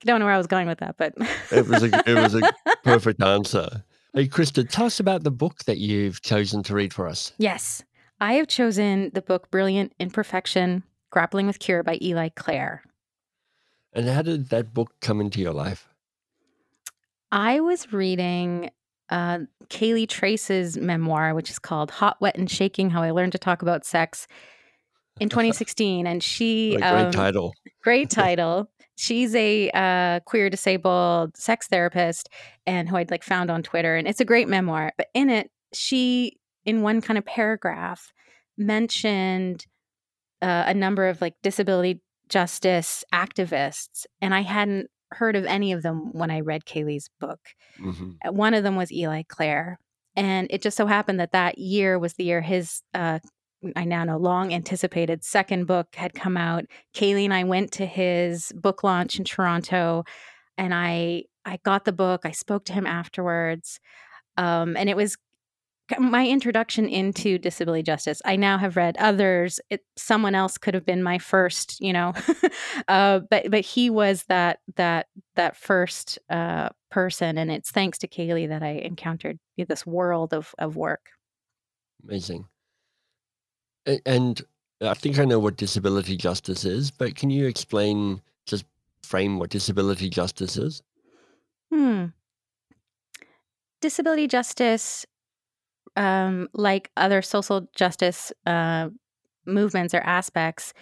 Don't 0.05 0.19
know 0.19 0.25
where 0.25 0.33
I 0.33 0.37
was 0.37 0.47
going 0.47 0.67
with 0.67 0.79
that, 0.79 0.95
but 0.97 1.13
It 1.51 1.67
was 1.67 1.83
a 1.83 2.03
it 2.09 2.15
was 2.15 2.35
a 2.35 2.41
perfect 2.83 3.21
answer. 3.21 3.83
Hey, 4.13 4.27
Christa, 4.27 4.67
tell 4.69 4.85
us 4.85 4.99
about 4.99 5.23
the 5.23 5.31
book 5.31 5.63
that 5.65 5.77
you've 5.79 6.21
chosen 6.21 6.61
to 6.63 6.75
read 6.75 6.93
for 6.93 7.07
us. 7.07 7.33
yes. 7.37 7.83
I 8.21 8.33
have 8.35 8.47
chosen 8.47 9.11
the 9.13 9.21
book 9.21 9.51
Brilliant 9.51 9.91
Imperfection 9.99 10.83
Grappling 11.09 11.45
with 11.47 11.59
Cure 11.59 11.83
by 11.83 11.97
Eli 12.01 12.29
Clare. 12.29 12.83
And 13.91 14.07
how 14.07 14.21
did 14.21 14.49
that 14.49 14.73
book 14.73 14.93
come 15.01 15.19
into 15.19 15.41
your 15.41 15.51
life? 15.51 15.89
I 17.31 17.59
was 17.59 17.91
reading 17.91 18.69
uh, 19.09 19.39
Kaleigh 19.69 20.07
Trace's 20.07 20.77
memoir, 20.77 21.33
which 21.33 21.49
is 21.49 21.59
called 21.59 21.91
Hot, 21.91 22.21
Wet, 22.21 22.37
and 22.37 22.49
Shaking 22.49 22.91
How 22.91 23.01
I 23.01 23.11
Learned 23.11 23.33
to 23.33 23.37
Talk 23.39 23.61
About 23.61 23.85
Sex 23.85 24.27
in 25.19 25.29
2016. 25.29 26.07
And 26.07 26.23
she. 26.23 26.75
Great 26.77 26.83
um, 26.83 27.11
title. 27.11 27.53
great 27.81 28.09
title. 28.09 28.69
She's 28.95 29.33
a 29.35 29.69
uh, 29.71 30.19
queer 30.21 30.49
disabled 30.49 31.35
sex 31.35 31.67
therapist 31.67 32.29
and 32.67 32.87
who 32.87 32.95
I'd 32.97 33.11
like 33.11 33.23
found 33.23 33.49
on 33.49 33.63
Twitter. 33.63 33.95
And 33.95 34.07
it's 34.07 34.21
a 34.21 34.25
great 34.25 34.47
memoir. 34.47 34.91
But 34.97 35.07
in 35.13 35.29
it, 35.29 35.49
she, 35.73 36.37
in 36.63 36.83
one 36.83 37.01
kind 37.01 37.17
of 37.17 37.25
paragraph, 37.25 38.11
mentioned 38.57 39.65
uh, 40.41 40.65
a 40.67 40.73
number 40.73 41.07
of 41.07 41.21
like 41.21 41.33
disability 41.41 42.01
justice 42.29 43.03
activists. 43.13 44.05
And 44.21 44.33
I 44.33 44.41
hadn't 44.41 44.89
heard 45.11 45.35
of 45.35 45.45
any 45.45 45.71
of 45.71 45.81
them 45.83 46.11
when 46.11 46.29
I 46.31 46.41
read 46.41 46.65
Kaleigh's 46.65 47.09
book. 47.19 47.39
hmm 47.77 48.11
Uh, 48.25 48.31
One 48.31 48.53
of 48.53 48.63
them 48.63 48.75
was 48.75 48.91
Eli 48.91 49.23
Clare. 49.27 49.79
And 50.15 50.47
it 50.51 50.61
just 50.61 50.77
so 50.77 50.85
happened 50.85 51.19
that 51.19 51.31
that 51.31 51.57
year 51.57 51.97
was 51.97 52.13
the 52.13 52.25
year 52.25 52.41
his, 52.41 52.81
uh, 52.93 53.19
I 53.75 53.85
now 53.85 54.03
know, 54.03 54.17
long 54.17 54.53
anticipated 54.53 55.23
second 55.23 55.65
book 55.65 55.95
had 55.95 56.13
come 56.13 56.37
out. 56.37 56.65
Kaleigh 56.93 57.25
and 57.25 57.33
I 57.33 57.43
went 57.43 57.71
to 57.73 57.85
his 57.85 58.51
book 58.55 58.83
launch 58.83 59.17
in 59.17 59.25
Toronto 59.25 60.03
and 60.57 60.73
I 60.73 61.23
I 61.45 61.59
got 61.63 61.85
the 61.85 61.91
book. 61.91 62.21
I 62.23 62.31
spoke 62.31 62.65
to 62.65 62.73
him 62.73 62.87
afterwards. 62.87 63.79
Um, 64.37 64.77
and 64.77 64.89
it 64.89 64.95
was 64.95 65.17
my 65.99 66.27
introduction 66.27 66.87
into 66.87 67.37
disability 67.37 67.83
justice. 67.83 68.21
I 68.23 68.35
now 68.35 68.57
have 68.57 68.77
read 68.77 68.95
others. 68.97 69.59
It, 69.69 69.81
someone 69.97 70.33
else 70.33 70.57
could 70.57 70.73
have 70.73 70.85
been 70.85 71.03
my 71.03 71.17
first, 71.17 71.79
you 71.81 71.93
know, 71.93 72.13
uh, 72.87 73.19
but 73.29 73.51
but 73.51 73.61
he 73.61 73.89
was 73.89 74.23
that 74.23 74.59
that 74.75 75.07
that 75.35 75.57
first 75.57 76.19
uh, 76.29 76.69
person, 76.89 77.37
and 77.37 77.51
it's 77.51 77.71
thanks 77.71 77.97
to 77.99 78.07
Kaleigh 78.07 78.49
that 78.49 78.63
I 78.63 78.71
encountered 78.71 79.39
this 79.57 79.85
world 79.85 80.33
of 80.33 80.55
of 80.57 80.75
work. 80.75 81.09
Amazing. 82.03 82.45
And 84.05 84.41
I 84.81 84.93
think 84.93 85.19
I 85.19 85.25
know 85.25 85.39
what 85.39 85.57
disability 85.57 86.17
justice 86.17 86.65
is, 86.65 86.91
but 86.91 87.15
can 87.15 87.29
you 87.29 87.47
explain, 87.47 88.21
just 88.45 88.65
frame 89.03 89.39
what 89.39 89.49
disability 89.49 90.09
justice 90.09 90.57
is? 90.57 90.81
Hmm. 91.71 92.05
Disability 93.81 94.27
justice, 94.27 95.05
um, 95.95 96.47
like 96.53 96.91
other 96.95 97.21
social 97.21 97.67
justice 97.75 98.31
uh, 98.45 98.89
movements 99.45 99.93
or 99.93 99.99
aspects, 99.99 100.73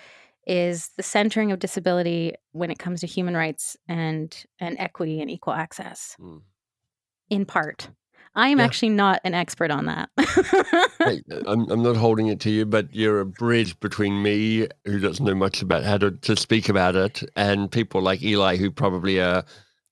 is 0.47 0.89
the 0.97 1.03
centering 1.03 1.51
of 1.51 1.59
disability 1.59 2.33
when 2.51 2.71
it 2.71 2.79
comes 2.79 3.01
to 3.01 3.07
human 3.07 3.35
rights 3.35 3.77
and 3.87 4.45
and 4.59 4.75
equity 4.79 5.21
and 5.21 5.29
equal 5.29 5.53
access. 5.53 6.15
Mm. 6.19 6.41
In 7.29 7.45
part, 7.45 7.89
I 8.33 8.49
am 8.49 8.59
Yeah. 8.59 8.65
actually 8.65 8.89
not 8.89 9.19
an 9.23 9.33
expert 9.33 9.71
on 9.71 9.85
that. 9.85 10.09
Hey, 10.99 11.21
I'm, 11.47 11.69
I'm 11.69 11.83
not 11.83 11.97
holding 11.97 12.27
it 12.27 12.39
to 12.41 12.49
you, 12.49 12.65
but 12.65 12.93
you're 12.95 13.19
a 13.19 13.25
bridge 13.25 13.77
between 13.79 14.23
me, 14.23 14.67
who 14.85 14.99
doesn't 14.99 15.25
know 15.25 15.35
much 15.35 15.61
about 15.61 15.83
how 15.83 15.97
to, 15.97 16.11
to 16.11 16.35
speak 16.35 16.69
about 16.69 16.95
it, 16.95 17.23
and 17.35 17.71
people 17.71 18.01
like 18.01 18.21
Eli, 18.23 18.55
who 18.57 18.71
probably 18.71 19.19
are 19.19 19.43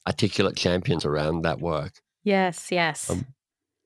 articulate 0.07 0.55
champions 0.55 1.05
around 1.05 1.41
that 1.41 1.59
work. 1.59 1.93
yes, 2.23 2.71
yes. 2.71 3.09
Um, 3.09 3.25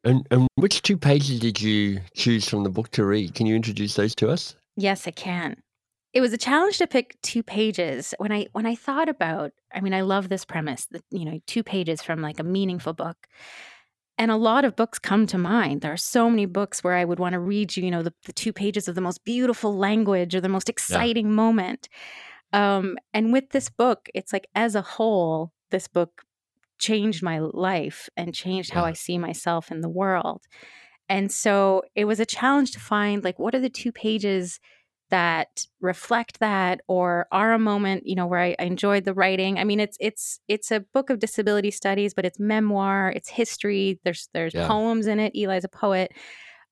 And, 0.03 0.27
and 0.31 0.47
which 0.55 0.81
two 0.81 0.97
pages 0.97 1.39
did 1.39 1.61
you 1.61 2.01
choose 2.15 2.47
from 2.47 2.63
the 2.63 2.69
book 2.69 2.89
to 2.91 3.05
read? 3.05 3.33
Can 3.35 3.45
you 3.47 3.55
introduce 3.55 3.95
those 3.95 4.13
to 4.15 4.29
us? 4.29 4.55
Yes, 4.75 5.07
I 5.07 5.11
can. 5.11 5.55
It 6.13 6.21
was 6.21 6.31
a 6.33 6.37
challenge 6.37 6.77
to 6.77 6.85
pick 6.87 7.15
two 7.23 7.41
pages. 7.41 8.13
When 8.19 8.31
I 8.31 8.45
when 8.51 8.67
I 8.67 8.75
thought 8.75 9.09
about, 9.09 9.51
I 9.73 9.81
mean, 9.81 9.93
I 9.95 10.01
love 10.01 10.29
this 10.29 10.45
premise 10.45 10.85
that 10.91 11.01
you 11.09 11.25
know, 11.25 11.39
two 11.47 11.63
pages 11.63 12.03
from 12.03 12.21
like 12.21 12.39
a 12.39 12.43
meaningful 12.43 12.93
book. 12.93 13.17
And 14.17 14.29
a 14.29 14.35
lot 14.35 14.63
of 14.63 14.75
books 14.75 14.99
come 14.99 15.25
to 15.27 15.37
mind. 15.37 15.81
There 15.81 15.91
are 15.91 15.97
so 15.97 16.29
many 16.29 16.45
books 16.45 16.83
where 16.83 16.93
I 16.93 17.03
would 17.03 17.19
want 17.19 17.33
to 17.33 17.39
read 17.39 17.75
you, 17.75 17.83
you 17.83 17.91
know, 17.91 18.03
the, 18.03 18.13
the 18.25 18.33
two 18.33 18.53
pages 18.53 18.87
of 18.87 18.95
the 18.95 19.01
most 19.01 19.23
beautiful 19.25 19.75
language 19.75 20.35
or 20.35 20.41
the 20.41 20.49
most 20.49 20.69
exciting 20.69 21.33
moment. 21.33 21.89
Um, 22.51 22.97
and 23.13 23.33
with 23.33 23.49
this 23.49 23.69
book, 23.69 24.09
it's 24.13 24.31
like 24.31 24.47
as 24.53 24.75
a 24.75 24.81
whole, 24.81 25.51
this 25.71 25.87
book 25.87 26.23
changed 26.77 27.23
my 27.23 27.39
life 27.39 28.07
and 28.15 28.35
changed 28.35 28.71
how 28.71 28.83
I 28.83 28.93
see 28.93 29.17
myself 29.17 29.71
in 29.71 29.81
the 29.81 29.89
world. 29.89 30.43
And 31.09 31.31
so 31.31 31.83
it 31.95 32.05
was 32.05 32.19
a 32.19 32.25
challenge 32.25 32.71
to 32.71 32.79
find 32.79 33.23
like 33.23 33.39
what 33.39 33.55
are 33.55 33.59
the 33.59 33.69
two 33.69 33.91
pages 33.91 34.59
that 35.13 35.67
reflect 35.79 36.39
that 36.39 36.81
or 36.87 37.27
are 37.31 37.53
a 37.53 37.59
moment 37.59 38.01
you 38.07 38.15
know 38.15 38.25
where 38.25 38.39
I, 38.39 38.55
I, 38.57 38.63
enjoyed 38.63 39.05
the 39.05 39.13
writing 39.13 39.59
i 39.59 39.63
mean 39.63 39.79
it's 39.79 39.95
it's 39.99 40.39
it's 40.47 40.71
a 40.71 40.79
book 40.79 41.11
of 41.11 41.19
disability 41.19 41.69
studies 41.69 42.15
but 42.15 42.25
it's 42.25 42.39
memoir 42.39 43.13
it's 43.15 43.29
history 43.29 43.99
there's 44.03 44.27
there's 44.33 44.55
yeah. 44.55 44.67
poems 44.67 45.05
in 45.05 45.19
it 45.19 45.31
eli's 45.35 45.63
a 45.63 45.69
poet 45.69 46.11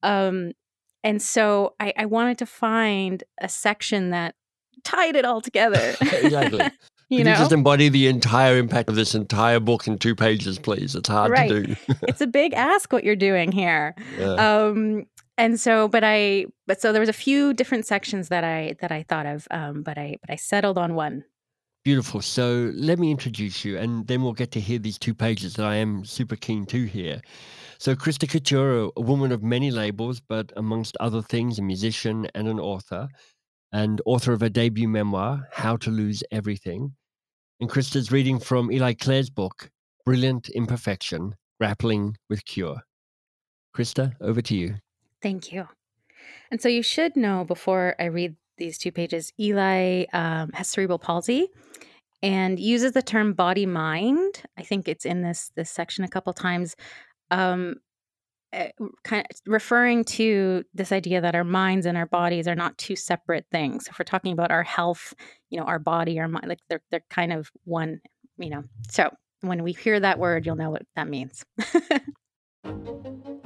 um 0.02 0.54
and 1.04 1.22
so 1.22 1.76
I, 1.80 1.94
I 1.96 2.06
wanted 2.08 2.40
to 2.40 2.48
find 2.48 3.24
a 3.40 3.48
section 3.48 4.10
that 4.10 4.34
tied 4.84 5.16
it 5.16 5.24
all 5.24 5.42
together 5.42 5.96
exactly 6.02 6.68
you 7.12 7.18
Can 7.18 7.26
know? 7.26 7.32
you 7.34 7.38
just 7.38 7.52
embody 7.52 7.90
the 7.90 8.08
entire 8.08 8.58
impact 8.58 8.88
of 8.88 8.96
this 8.96 9.14
entire 9.14 9.60
book 9.60 9.86
in 9.86 9.98
two 9.98 10.16
pages, 10.16 10.58
please? 10.58 10.96
It's 10.96 11.10
hard 11.10 11.32
right. 11.32 11.50
to 11.50 11.64
do. 11.64 11.76
it's 12.04 12.22
a 12.22 12.28
big 12.28 12.54
ask 12.54 12.94
what 12.94 13.04
you're 13.04 13.18
doing 13.18 13.52
here. 13.52 13.94
Yeah. 14.18 14.34
Um, 14.34 15.06
and 15.42 15.60
so 15.60 15.88
but 15.88 16.04
i 16.04 16.46
but 16.68 16.80
so 16.80 16.92
there 16.92 17.00
was 17.00 17.10
a 17.10 17.24
few 17.28 17.52
different 17.52 17.86
sections 17.86 18.30
that 18.30 18.44
i 18.44 18.76
that 18.80 18.92
i 18.92 19.04
thought 19.10 19.26
of 19.26 19.48
um, 19.50 19.82
but 19.82 19.98
i 19.98 20.16
but 20.22 20.32
i 20.32 20.36
settled 20.36 20.78
on 20.78 20.94
one. 20.96 21.24
Beautiful. 21.84 22.22
So 22.22 22.72
let 22.76 23.00
me 23.00 23.10
introduce 23.10 23.66
you 23.66 23.76
and 23.80 24.06
then 24.06 24.22
we'll 24.22 24.34
get 24.34 24.52
to 24.52 24.60
hear 24.60 24.78
these 24.78 25.00
two 25.00 25.16
pages 25.16 25.56
that 25.56 25.66
i 25.66 25.76
am 25.76 26.06
super 26.06 26.36
keen 26.36 26.66
to 26.68 26.86
hear. 26.86 27.22
So 27.80 27.96
christa 27.96 28.30
couture 28.30 28.92
a 28.96 29.02
woman 29.02 29.32
of 29.32 29.42
many 29.42 29.72
labels 29.72 30.22
but 30.34 30.54
amongst 30.56 30.96
other 31.00 31.24
things 31.24 31.58
a 31.58 31.64
musician 31.64 32.28
and 32.36 32.48
an 32.48 32.60
author 32.60 33.10
and 33.72 34.00
author 34.06 34.34
of 34.34 34.44
a 34.44 34.50
debut 34.50 34.88
memoir 34.88 35.48
how 35.52 35.76
to 35.78 35.90
lose 35.90 36.24
everything. 36.32 36.94
And 37.60 37.70
christa's 37.70 38.12
reading 38.12 38.40
from 38.40 38.72
eli 38.72 38.94
clare's 38.94 39.32
book 39.32 39.72
brilliant 40.06 40.50
imperfection 40.50 41.34
grappling 41.60 42.16
with 42.30 42.46
cure. 42.46 42.82
Christa 43.76 44.14
over 44.22 44.42
to 44.44 44.56
you 44.56 44.76
Thank 45.22 45.52
you. 45.52 45.68
And 46.50 46.62
so 46.62 46.70
you 46.70 46.84
should 46.84 47.16
know 47.16 47.44
before 47.44 47.96
I 48.00 48.06
read 48.06 48.36
these 48.58 48.78
two 48.78 48.92
pages, 48.92 49.32
Eli 49.40 50.06
um, 50.14 50.52
has 50.54 50.68
cerebral 50.68 51.00
palsy 51.00 51.48
and 52.22 52.60
uses 52.60 52.92
the 52.92 53.02
term 53.02 53.34
body 53.34 53.66
mind. 53.66 54.44
I 54.58 54.64
think 54.64 54.88
it's 54.88 55.06
in 55.06 55.22
this 55.22 55.52
this 55.56 55.70
section 55.70 56.04
a 56.04 56.10
couple 56.10 56.34
times. 56.34 56.76
Um, 57.32 57.76
uh, 58.54 58.68
kind 59.06 59.26
of 59.30 59.38
referring 59.46 60.04
to 60.04 60.66
this 60.74 60.92
idea 60.92 61.22
that 61.22 61.36
our 61.36 61.44
minds 61.46 61.86
and 61.86 61.98
our 61.98 62.06
bodies 62.06 62.50
are 62.50 62.56
not 62.56 62.78
two 62.78 62.98
separate 62.98 63.46
things. 63.50 63.88
If 63.88 63.98
we're 63.98 64.04
talking 64.04 64.34
about 64.34 64.52
our 64.52 64.64
health, 64.64 65.14
you 65.50 65.58
know, 65.58 65.66
our 65.66 65.80
body, 65.80 66.20
our 66.20 66.28
mind, 66.28 66.48
like 66.50 66.60
they're 66.70 66.82
they're 66.92 67.06
kind 67.10 67.32
of 67.32 67.50
one, 67.64 68.02
you 68.38 68.50
know. 68.50 68.66
So 68.90 69.10
when 69.40 69.64
we 69.64 69.72
hear 69.72 70.00
that 70.00 70.20
word, 70.20 70.46
you'll 70.46 70.58
know 70.58 70.70
what 70.70 70.84
that 70.96 71.08
means. 71.08 71.46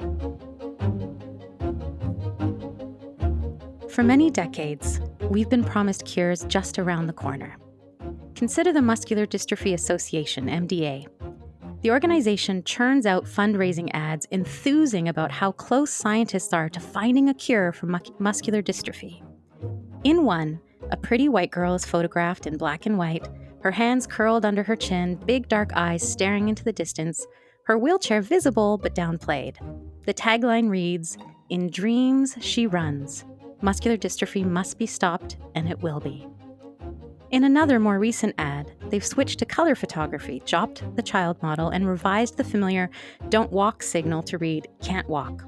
For 3.96 4.02
many 4.02 4.30
decades, 4.30 5.00
we've 5.30 5.48
been 5.48 5.64
promised 5.64 6.04
cures 6.04 6.44
just 6.48 6.78
around 6.78 7.06
the 7.06 7.14
corner. 7.14 7.56
Consider 8.34 8.70
the 8.70 8.82
Muscular 8.82 9.24
Dystrophy 9.24 9.72
Association, 9.72 10.48
MDA. 10.48 11.06
The 11.80 11.90
organization 11.90 12.62
churns 12.64 13.06
out 13.06 13.24
fundraising 13.24 13.88
ads 13.94 14.26
enthusing 14.30 15.08
about 15.08 15.32
how 15.32 15.50
close 15.50 15.90
scientists 15.90 16.52
are 16.52 16.68
to 16.68 16.78
finding 16.78 17.30
a 17.30 17.34
cure 17.34 17.72
for 17.72 17.86
mu- 17.86 17.98
muscular 18.18 18.60
dystrophy. 18.60 19.22
In 20.04 20.26
one, 20.26 20.60
a 20.90 20.96
pretty 20.98 21.30
white 21.30 21.50
girl 21.50 21.74
is 21.74 21.86
photographed 21.86 22.46
in 22.46 22.58
black 22.58 22.84
and 22.84 22.98
white, 22.98 23.26
her 23.62 23.70
hands 23.70 24.06
curled 24.06 24.44
under 24.44 24.62
her 24.62 24.76
chin, 24.76 25.14
big 25.24 25.48
dark 25.48 25.70
eyes 25.74 26.06
staring 26.06 26.50
into 26.50 26.64
the 26.64 26.72
distance, 26.74 27.26
her 27.64 27.78
wheelchair 27.78 28.20
visible 28.20 28.76
but 28.76 28.94
downplayed. 28.94 29.56
The 30.04 30.12
tagline 30.12 30.68
reads 30.68 31.16
In 31.48 31.70
dreams, 31.70 32.36
she 32.40 32.66
runs 32.66 33.24
muscular 33.62 33.96
dystrophy 33.96 34.44
must 34.44 34.78
be 34.78 34.86
stopped, 34.86 35.36
and 35.54 35.68
it 35.68 35.82
will 35.82 36.00
be. 36.00 36.26
In 37.30 37.44
another, 37.44 37.80
more 37.80 37.98
recent 37.98 38.34
ad, 38.38 38.72
they've 38.88 39.04
switched 39.04 39.40
to 39.40 39.44
color 39.44 39.74
photography, 39.74 40.40
chopped 40.44 40.84
the 40.94 41.02
child 41.02 41.42
model, 41.42 41.70
and 41.70 41.86
revised 41.86 42.36
the 42.36 42.44
familiar 42.44 42.88
Don't 43.28 43.50
Walk 43.50 43.82
signal 43.82 44.22
to 44.24 44.38
read 44.38 44.68
Can't 44.80 45.08
Walk. 45.08 45.42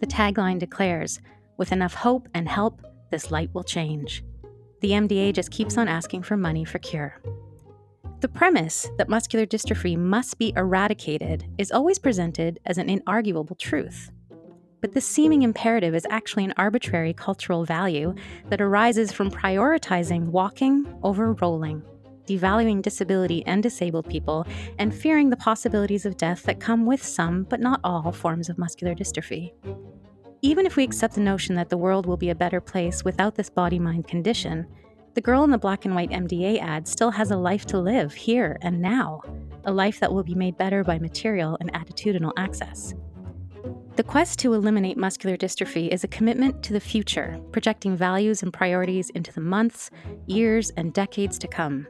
The 0.00 0.06
tagline 0.06 0.58
declares 0.58 1.20
With 1.56 1.72
enough 1.72 1.94
hope 1.94 2.28
and 2.34 2.48
help, 2.48 2.82
this 3.10 3.30
light 3.30 3.50
will 3.54 3.62
change. 3.62 4.24
The 4.80 4.90
MDA 4.90 5.34
just 5.34 5.50
keeps 5.50 5.78
on 5.78 5.88
asking 5.88 6.22
for 6.22 6.36
money 6.36 6.64
for 6.64 6.78
cure. 6.78 7.20
The 8.20 8.28
premise 8.28 8.90
that 8.98 9.08
muscular 9.08 9.46
dystrophy 9.46 9.96
must 9.96 10.38
be 10.38 10.52
eradicated 10.56 11.46
is 11.56 11.70
always 11.70 11.98
presented 11.98 12.60
as 12.66 12.78
an 12.78 12.88
inarguable 12.88 13.58
truth. 13.58 14.10
But 14.80 14.92
this 14.92 15.06
seeming 15.06 15.42
imperative 15.42 15.94
is 15.94 16.06
actually 16.10 16.44
an 16.44 16.54
arbitrary 16.56 17.12
cultural 17.12 17.64
value 17.64 18.14
that 18.48 18.60
arises 18.60 19.12
from 19.12 19.30
prioritizing 19.30 20.26
walking 20.26 20.86
over 21.02 21.34
rolling, 21.34 21.82
devaluing 22.26 22.80
disability 22.80 23.44
and 23.46 23.62
disabled 23.62 24.08
people, 24.08 24.46
and 24.78 24.94
fearing 24.94 25.28
the 25.28 25.36
possibilities 25.36 26.06
of 26.06 26.16
death 26.16 26.44
that 26.44 26.60
come 26.60 26.86
with 26.86 27.04
some, 27.04 27.44
but 27.44 27.60
not 27.60 27.80
all, 27.84 28.10
forms 28.10 28.48
of 28.48 28.58
muscular 28.58 28.94
dystrophy. 28.94 29.52
Even 30.42 30.64
if 30.64 30.76
we 30.76 30.84
accept 30.84 31.14
the 31.14 31.20
notion 31.20 31.54
that 31.56 31.68
the 31.68 31.76
world 31.76 32.06
will 32.06 32.16
be 32.16 32.30
a 32.30 32.34
better 32.34 32.62
place 32.62 33.04
without 33.04 33.34
this 33.34 33.50
body 33.50 33.78
mind 33.78 34.08
condition, 34.08 34.66
the 35.12 35.20
girl 35.20 35.44
in 35.44 35.50
the 35.50 35.58
black 35.58 35.84
and 35.84 35.94
white 35.94 36.10
MDA 36.10 36.62
ad 36.62 36.88
still 36.88 37.10
has 37.10 37.30
a 37.30 37.36
life 37.36 37.66
to 37.66 37.78
live 37.78 38.14
here 38.14 38.56
and 38.62 38.80
now, 38.80 39.20
a 39.64 39.72
life 39.72 40.00
that 40.00 40.12
will 40.12 40.22
be 40.22 40.34
made 40.34 40.56
better 40.56 40.82
by 40.82 40.98
material 40.98 41.58
and 41.60 41.70
attitudinal 41.74 42.32
access. 42.38 42.94
The 44.00 44.04
quest 44.04 44.38
to 44.38 44.54
eliminate 44.54 44.96
muscular 44.96 45.36
dystrophy 45.36 45.88
is 45.88 46.04
a 46.04 46.08
commitment 46.08 46.62
to 46.62 46.72
the 46.72 46.80
future, 46.80 47.38
projecting 47.52 47.98
values 47.98 48.42
and 48.42 48.50
priorities 48.50 49.10
into 49.10 49.30
the 49.30 49.42
months, 49.42 49.90
years, 50.24 50.70
and 50.78 50.94
decades 50.94 51.38
to 51.38 51.46
come. 51.46 51.86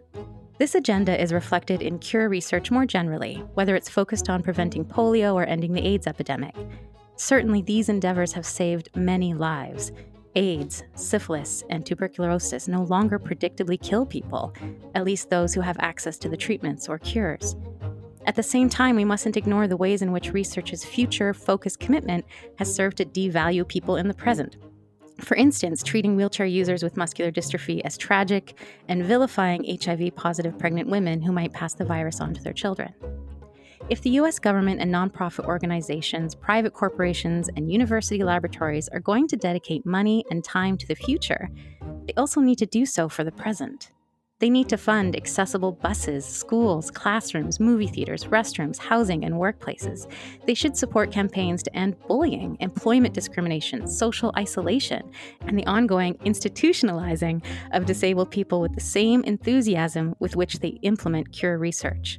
This 0.59 0.75
agenda 0.75 1.23
is 1.23 1.33
reflected 1.33 1.83
in 1.83 2.01
cure 2.01 2.29
research 2.29 2.73
more 2.73 2.85
generally, 2.85 3.45
whether 3.55 3.77
it's 3.77 3.89
focused 3.89 4.29
on 4.29 4.43
preventing 4.43 4.85
polio 4.85 5.35
or 5.35 5.45
ending 5.45 5.73
the 5.73 5.87
AIDS 5.87 6.09
epidemic. 6.09 6.57
Certainly, 7.15 7.63
these 7.63 7.89
endeavors 7.89 8.33
have 8.33 8.45
saved 8.45 8.89
many 8.97 9.33
lives. 9.33 9.93
AIDS, 10.35 10.83
syphilis, 10.97 11.63
and 11.71 11.87
tuberculosis 11.87 12.67
no 12.67 12.83
longer 12.83 13.21
predictably 13.21 13.81
kill 13.81 14.05
people, 14.05 14.53
at 14.97 15.05
least 15.05 15.31
those 15.31 15.55
who 15.55 15.61
have 15.61 15.77
access 15.79 16.19
to 16.19 16.29
the 16.29 16.37
treatments 16.37 16.89
or 16.89 16.99
cures. 16.99 17.55
At 18.27 18.37
the 18.37 18.43
same 18.43 18.69
time, 18.69 18.97
we 18.97 19.05
mustn't 19.05 19.37
ignore 19.37 19.67
the 19.67 19.77
ways 19.77 20.03
in 20.03 20.13
which 20.13 20.33
research's 20.33 20.85
future 20.85 21.33
focused 21.33 21.81
commitment 21.81 22.25
has 22.59 22.73
served 22.73 22.99
to 22.99 23.05
devalue 23.07 23.67
people 23.67 23.97
in 23.97 24.09
the 24.09 24.15
present. 24.15 24.57
For 25.21 25.37
instance, 25.37 25.83
treating 25.83 26.17
wheelchair 26.17 26.47
users 26.47 26.83
with 26.83 26.97
muscular 26.97 27.31
dystrophy 27.31 27.81
as 27.85 27.97
tragic 27.97 28.59
and 28.89 29.05
vilifying 29.05 29.79
HIV 29.83 30.15
positive 30.17 30.59
pregnant 30.59 30.89
women 30.89 31.23
who 31.23 31.33
might 31.33 31.53
pass 31.53 31.75
the 31.75 31.85
virus 31.85 32.21
on 32.21 32.35
to 32.35 32.43
their 32.43 32.53
children. 32.53 32.95
If 33.89 34.03
the 34.03 34.11
US 34.11 34.39
government 34.39 34.81
and 34.81 34.93
nonprofit 34.93 35.47
organizations, 35.47 36.35
private 36.35 36.75
corporations, 36.75 37.49
and 37.57 37.73
university 37.73 38.23
laboratories 38.23 38.89
are 38.89 39.01
going 39.01 39.27
to 39.29 39.37
dedicate 39.37 39.85
money 39.85 40.25
and 40.31 40.45
time 40.45 40.77
to 40.79 40.87
the 40.87 40.95
future, 40.95 41.51
they 42.07 42.13
also 42.15 42.41
need 42.41 42.59
to 42.59 42.67
do 42.67 42.87
so 42.87 43.09
for 43.09 43.25
the 43.25 43.33
present. 43.33 43.91
They 44.41 44.49
need 44.49 44.71
to 44.71 44.79
fund 44.79 45.17
accessible 45.17 45.73
buses, 45.73 46.25
schools, 46.25 46.91
classrooms, 46.91 47.61
movie 47.61 47.87
theaters, 47.87 48.25
restrooms, 48.25 48.79
housing, 48.79 49.23
and 49.23 49.35
workplaces. 49.35 50.11
They 50.47 50.55
should 50.55 50.79
support 50.79 51.13
campaigns 51.13 51.63
to 51.65 51.77
end 51.77 51.97
bullying, 52.09 52.57
employment 52.61 53.13
discrimination, 53.13 53.87
social 53.87 54.33
isolation, 54.39 55.11
and 55.43 55.59
the 55.59 55.67
ongoing 55.67 56.15
institutionalizing 56.25 57.45
of 57.73 57.85
disabled 57.85 58.31
people 58.31 58.63
with 58.63 58.75
the 58.75 58.81
same 58.81 59.23
enthusiasm 59.25 60.15
with 60.21 60.37
which 60.37 60.61
they 60.61 60.79
implement 60.81 61.33
cure 61.33 61.59
research. 61.59 62.19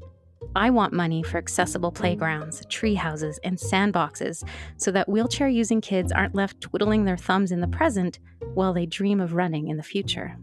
I 0.55 0.69
want 0.69 0.93
money 0.93 1.23
for 1.23 1.39
accessible 1.39 1.91
playgrounds, 1.91 2.63
tree 2.67 2.95
houses, 2.95 3.39
and 3.43 3.57
sandboxes 3.57 4.47
so 4.77 4.91
that 4.91 5.09
wheelchair 5.09 5.47
using 5.47 5.81
kids 5.81 6.11
aren't 6.11 6.35
left 6.35 6.61
twiddling 6.61 7.05
their 7.05 7.17
thumbs 7.17 7.51
in 7.51 7.61
the 7.61 7.67
present 7.67 8.19
while 8.53 8.73
they 8.73 8.85
dream 8.85 9.19
of 9.19 9.33
running 9.33 9.69
in 9.69 9.77
the 9.77 9.83
future. 9.83 10.37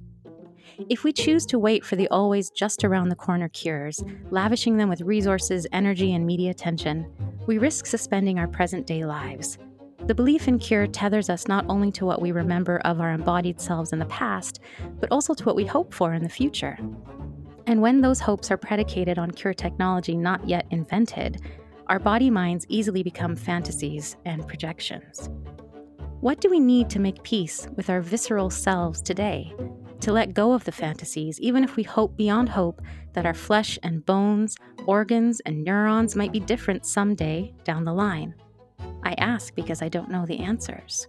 If 0.88 1.02
we 1.02 1.12
choose 1.12 1.44
to 1.46 1.58
wait 1.58 1.84
for 1.84 1.96
the 1.96 2.06
always 2.08 2.50
just 2.50 2.84
around 2.84 3.08
the 3.08 3.16
corner 3.16 3.48
cures, 3.48 4.00
lavishing 4.30 4.76
them 4.76 4.88
with 4.88 5.00
resources, 5.00 5.66
energy, 5.72 6.14
and 6.14 6.24
media 6.24 6.52
attention, 6.52 7.10
we 7.48 7.58
risk 7.58 7.84
suspending 7.84 8.38
our 8.38 8.46
present 8.46 8.86
day 8.86 9.04
lives. 9.04 9.58
The 10.06 10.14
belief 10.14 10.46
in 10.46 10.60
cure 10.60 10.86
tethers 10.86 11.28
us 11.28 11.48
not 11.48 11.66
only 11.68 11.90
to 11.92 12.06
what 12.06 12.22
we 12.22 12.30
remember 12.30 12.78
of 12.84 13.00
our 13.00 13.10
embodied 13.10 13.60
selves 13.60 13.92
in 13.92 13.98
the 13.98 14.06
past, 14.06 14.60
but 15.00 15.10
also 15.10 15.34
to 15.34 15.44
what 15.44 15.56
we 15.56 15.66
hope 15.66 15.92
for 15.92 16.14
in 16.14 16.22
the 16.22 16.28
future. 16.28 16.78
And 17.66 17.82
when 17.82 18.00
those 18.00 18.20
hopes 18.20 18.52
are 18.52 18.56
predicated 18.56 19.18
on 19.18 19.32
cure 19.32 19.54
technology 19.54 20.16
not 20.16 20.48
yet 20.48 20.66
invented, 20.70 21.42
our 21.88 21.98
body 21.98 22.30
minds 22.30 22.66
easily 22.68 23.02
become 23.02 23.34
fantasies 23.34 24.16
and 24.24 24.46
projections. 24.46 25.28
What 26.20 26.40
do 26.40 26.48
we 26.48 26.60
need 26.60 26.88
to 26.90 27.00
make 27.00 27.24
peace 27.24 27.66
with 27.74 27.90
our 27.90 28.00
visceral 28.00 28.48
selves 28.48 29.02
today? 29.02 29.52
To 30.00 30.12
let 30.12 30.34
go 30.34 30.52
of 30.52 30.64
the 30.64 30.72
fantasies, 30.72 31.40
even 31.40 31.64
if 31.64 31.76
we 31.76 31.82
hope 31.82 32.16
beyond 32.16 32.48
hope 32.48 32.80
that 33.12 33.26
our 33.26 33.34
flesh 33.34 33.78
and 33.82 34.04
bones, 34.04 34.56
organs 34.86 35.40
and 35.40 35.64
neurons 35.64 36.16
might 36.16 36.32
be 36.32 36.40
different 36.40 36.86
someday 36.86 37.52
down 37.64 37.84
the 37.84 37.92
line. 37.92 38.34
I 39.02 39.14
ask 39.18 39.54
because 39.54 39.82
I 39.82 39.88
don't 39.88 40.10
know 40.10 40.26
the 40.26 40.38
answers. 40.38 41.06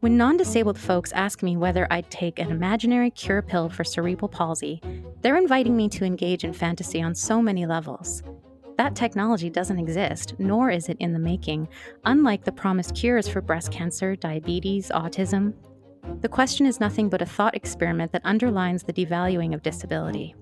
When 0.00 0.16
non 0.16 0.36
disabled 0.36 0.78
folks 0.78 1.12
ask 1.12 1.44
me 1.44 1.56
whether 1.56 1.86
I'd 1.90 2.10
take 2.10 2.40
an 2.40 2.50
imaginary 2.50 3.10
cure 3.10 3.40
pill 3.40 3.68
for 3.68 3.84
cerebral 3.84 4.28
palsy, 4.28 4.80
they're 5.20 5.36
inviting 5.36 5.76
me 5.76 5.88
to 5.90 6.04
engage 6.04 6.42
in 6.42 6.52
fantasy 6.52 7.00
on 7.00 7.14
so 7.14 7.40
many 7.40 7.66
levels. 7.66 8.24
That 8.78 8.96
technology 8.96 9.48
doesn't 9.48 9.78
exist, 9.78 10.34
nor 10.40 10.70
is 10.70 10.88
it 10.88 10.96
in 10.98 11.12
the 11.12 11.18
making, 11.20 11.68
unlike 12.04 12.42
the 12.42 12.50
promised 12.50 12.96
cures 12.96 13.28
for 13.28 13.40
breast 13.40 13.70
cancer, 13.70 14.16
diabetes, 14.16 14.90
autism. 14.92 15.54
The 16.20 16.28
question 16.28 16.66
is 16.66 16.80
nothing 16.80 17.08
but 17.08 17.22
a 17.22 17.26
thought 17.26 17.54
experiment 17.54 18.12
that 18.12 18.22
underlines 18.24 18.82
the 18.82 18.92
devaluing 18.92 19.54
of 19.54 19.62
disability. 19.62 20.34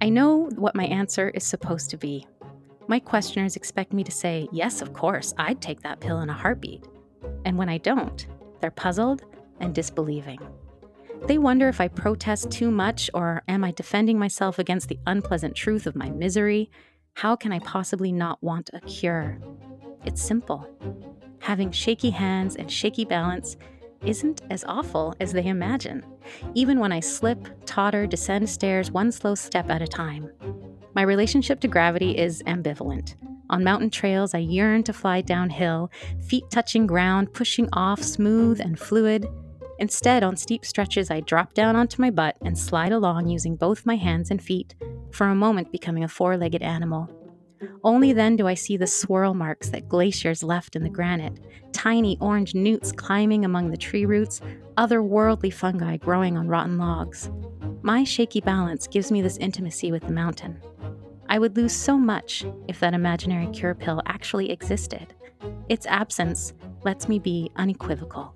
I 0.00 0.08
know 0.08 0.48
what 0.56 0.74
my 0.74 0.84
answer 0.84 1.28
is 1.30 1.44
supposed 1.44 1.90
to 1.90 1.96
be. 1.96 2.26
My 2.88 2.98
questioners 3.00 3.56
expect 3.56 3.92
me 3.92 4.02
to 4.04 4.10
say, 4.10 4.48
Yes, 4.50 4.82
of 4.82 4.92
course, 4.92 5.34
I'd 5.38 5.60
take 5.60 5.82
that 5.82 6.00
pill 6.00 6.20
in 6.20 6.30
a 6.30 6.34
heartbeat. 6.34 6.84
And 7.44 7.56
when 7.56 7.68
I 7.68 7.78
don't, 7.78 8.26
they're 8.60 8.70
puzzled 8.70 9.22
and 9.60 9.74
disbelieving. 9.74 10.40
They 11.26 11.38
wonder 11.38 11.68
if 11.68 11.80
I 11.80 11.88
protest 11.88 12.50
too 12.50 12.70
much 12.70 13.10
or 13.12 13.42
am 13.46 13.62
I 13.62 13.72
defending 13.72 14.18
myself 14.18 14.58
against 14.58 14.88
the 14.88 14.98
unpleasant 15.06 15.54
truth 15.54 15.86
of 15.86 15.94
my 15.94 16.08
misery? 16.10 16.70
How 17.14 17.36
can 17.36 17.52
I 17.52 17.58
possibly 17.58 18.10
not 18.10 18.42
want 18.42 18.70
a 18.72 18.80
cure? 18.80 19.38
It's 20.06 20.22
simple. 20.22 20.66
Having 21.40 21.72
shaky 21.72 22.10
hands 22.10 22.56
and 22.56 22.72
shaky 22.72 23.04
balance 23.04 23.56
isn't 24.04 24.42
as 24.50 24.64
awful 24.64 25.14
as 25.20 25.32
they 25.32 25.46
imagine, 25.46 26.04
even 26.54 26.78
when 26.78 26.92
I 26.92 27.00
slip, 27.00 27.46
totter, 27.66 28.06
descend 28.06 28.48
stairs 28.48 28.90
one 28.90 29.12
slow 29.12 29.34
step 29.34 29.70
at 29.70 29.82
a 29.82 29.86
time. 29.86 30.30
My 30.94 31.02
relationship 31.02 31.60
to 31.60 31.68
gravity 31.68 32.16
is 32.16 32.42
ambivalent. 32.44 33.14
On 33.50 33.64
mountain 33.64 33.90
trails, 33.90 34.34
I 34.34 34.38
yearn 34.38 34.82
to 34.84 34.92
fly 34.92 35.20
downhill, 35.20 35.90
feet 36.20 36.44
touching 36.50 36.86
ground, 36.86 37.32
pushing 37.34 37.68
off 37.72 38.02
smooth 38.02 38.60
and 38.60 38.78
fluid. 38.78 39.26
Instead, 39.78 40.22
on 40.22 40.36
steep 40.36 40.64
stretches, 40.64 41.10
I 41.10 41.20
drop 41.20 41.54
down 41.54 41.74
onto 41.74 42.00
my 42.00 42.10
butt 42.10 42.36
and 42.42 42.56
slide 42.56 42.92
along 42.92 43.28
using 43.28 43.56
both 43.56 43.86
my 43.86 43.96
hands 43.96 44.30
and 44.30 44.42
feet, 44.42 44.74
for 45.10 45.26
a 45.26 45.34
moment 45.34 45.72
becoming 45.72 46.04
a 46.04 46.08
four 46.08 46.36
legged 46.36 46.62
animal. 46.62 47.10
Only 47.84 48.12
mm. 48.12 48.16
then 48.16 48.36
do 48.36 48.46
I 48.46 48.54
see 48.54 48.76
the 48.76 48.86
swirl 48.86 49.34
marks 49.34 49.70
that 49.70 49.88
glaciers 49.88 50.42
left 50.42 50.76
in 50.76 50.82
the 50.82 50.88
granite, 50.88 51.40
tiny 51.72 52.16
orange 52.20 52.54
newts 52.54 52.92
climbing 52.92 53.44
among 53.44 53.70
the 53.70 53.76
tree 53.76 54.06
roots, 54.06 54.40
otherworldly 54.76 55.52
fungi 55.52 55.96
growing 55.96 56.36
on 56.36 56.48
rotten 56.48 56.78
logs. 56.78 57.30
My 57.82 58.04
shaky 58.04 58.40
balance 58.40 58.86
gives 58.86 59.10
me 59.10 59.22
this 59.22 59.38
intimacy 59.38 59.90
with 59.92 60.02
the 60.02 60.12
mountain. 60.12 60.60
I 61.28 61.38
would 61.38 61.56
lose 61.56 61.72
so 61.72 61.96
much 61.96 62.44
if 62.68 62.80
that 62.80 62.94
imaginary 62.94 63.46
cure 63.48 63.74
pill 63.74 64.02
actually 64.06 64.50
existed. 64.50 65.14
Its 65.68 65.86
absence 65.86 66.52
lets 66.84 67.08
me 67.08 67.18
be 67.18 67.50
unequivocal. 67.56 68.34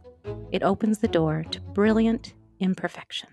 It 0.53 0.63
opens 0.63 0.99
the 0.99 1.09
door 1.09 1.45
to 1.51 1.61
brilliant 1.61 2.35
imperfection. 2.61 3.29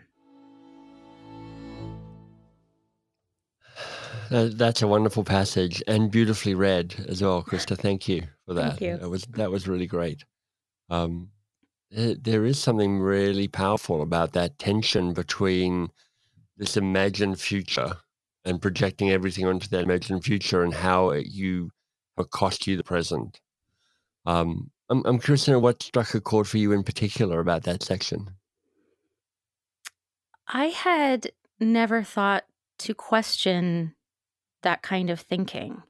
That's 4.31 4.81
a 4.81 4.87
wonderful 4.87 5.25
passage 5.25 5.83
and 5.87 6.09
beautifully 6.09 6.55
read 6.55 6.95
as 7.09 7.21
well, 7.21 7.43
Christa. 7.43 7.77
Thank 7.77 8.07
you 8.07 8.23
for 8.45 8.53
that. 8.53 8.77
Thank 8.77 8.81
you. 8.81 8.97
That 8.97 9.09
was 9.09 9.23
that 9.31 9.51
was 9.51 9.67
really 9.67 9.87
great. 9.87 10.23
Um, 10.89 11.31
there 11.91 12.45
is 12.45 12.57
something 12.57 12.99
really 12.99 13.49
powerful 13.49 14.01
about 14.01 14.31
that 14.31 14.57
tension 14.57 15.13
between 15.13 15.89
this 16.55 16.77
imagined 16.77 17.41
future 17.41 17.97
and 18.45 18.61
projecting 18.61 19.11
everything 19.11 19.45
onto 19.45 19.67
that 19.67 19.83
imagined 19.83 20.23
future 20.23 20.63
and 20.63 20.73
how 20.73 21.09
it, 21.09 21.27
you 21.27 21.71
how 22.15 22.23
cost 22.23 22.67
you 22.67 22.77
the 22.77 22.83
present. 22.83 23.41
Um, 24.25 24.71
I'm, 24.89 25.05
I'm 25.05 25.19
curious 25.19 25.45
to 25.45 25.51
know 25.51 25.59
what 25.59 25.83
struck 25.83 26.13
a 26.13 26.21
chord 26.21 26.47
for 26.47 26.57
you 26.57 26.71
in 26.71 26.83
particular 26.83 27.41
about 27.41 27.63
that 27.63 27.83
section. 27.83 28.29
I 30.47 30.67
had 30.67 31.31
never 31.59 32.03
thought 32.03 32.45
to 32.79 32.93
question 32.93 33.93
that 34.63 34.81
kind 34.81 35.09
of 35.09 35.19
thinking, 35.19 35.81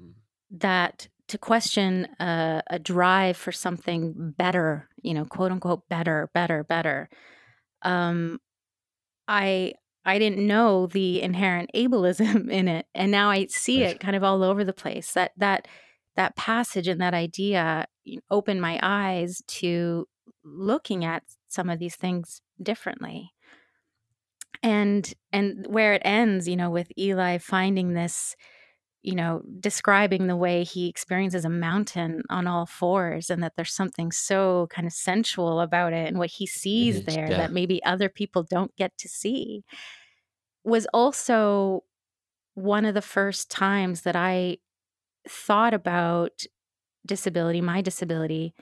mm. 0.00 0.12
that 0.50 1.08
to 1.28 1.38
question 1.38 2.08
a, 2.18 2.62
a, 2.68 2.78
drive 2.78 3.36
for 3.36 3.52
something 3.52 4.34
better, 4.36 4.88
you 5.02 5.14
know, 5.14 5.24
quote 5.24 5.52
unquote, 5.52 5.88
better, 5.88 6.28
better, 6.34 6.64
better. 6.64 7.08
Um, 7.82 8.40
I 9.28 9.74
I 10.04 10.18
didn't 10.18 10.44
know 10.46 10.86
the 10.86 11.22
inherent 11.22 11.70
ableism 11.74 12.50
in 12.50 12.68
it, 12.68 12.86
and 12.94 13.10
now 13.10 13.30
I 13.30 13.46
see 13.46 13.82
it 13.82 14.00
kind 14.00 14.16
of 14.16 14.24
all 14.24 14.42
over 14.42 14.64
the 14.64 14.72
place. 14.72 15.12
That 15.12 15.32
that 15.36 15.68
that 16.16 16.36
passage 16.36 16.88
and 16.88 17.00
that 17.00 17.14
idea 17.14 17.86
opened 18.30 18.60
my 18.60 18.80
eyes 18.82 19.42
to 19.46 20.08
looking 20.44 21.04
at 21.04 21.22
some 21.48 21.70
of 21.70 21.78
these 21.78 21.96
things 21.96 22.40
differently. 22.60 23.30
And 24.62 25.12
and 25.32 25.66
where 25.68 25.94
it 25.94 26.02
ends, 26.04 26.46
you 26.46 26.56
know, 26.56 26.70
with 26.70 26.92
Eli 26.98 27.38
finding 27.38 27.94
this, 27.94 28.36
you 29.02 29.14
know, 29.14 29.42
describing 29.58 30.26
the 30.26 30.36
way 30.36 30.64
he 30.64 30.88
experiences 30.88 31.46
a 31.46 31.50
mountain 31.50 32.22
on 32.28 32.46
all 32.46 32.66
fours, 32.66 33.30
and 33.30 33.42
that 33.42 33.54
there's 33.56 33.72
something 33.72 34.12
so 34.12 34.66
kind 34.70 34.86
of 34.86 34.92
sensual 34.92 35.60
about 35.60 35.94
it, 35.94 36.08
and 36.08 36.18
what 36.18 36.30
he 36.30 36.46
sees 36.46 37.04
there 37.04 37.30
yeah. 37.30 37.36
that 37.38 37.52
maybe 37.52 37.82
other 37.84 38.10
people 38.10 38.42
don't 38.42 38.76
get 38.76 38.96
to 38.98 39.08
see 39.08 39.64
was 40.62 40.86
also 40.92 41.84
one 42.54 42.84
of 42.84 42.94
the 42.94 43.02
first 43.02 43.50
times 43.50 44.02
that 44.02 44.16
I 44.16 44.58
thought 45.28 45.74
about 45.74 46.44
disability, 47.06 47.60
my 47.60 47.80
disability, 47.80 48.54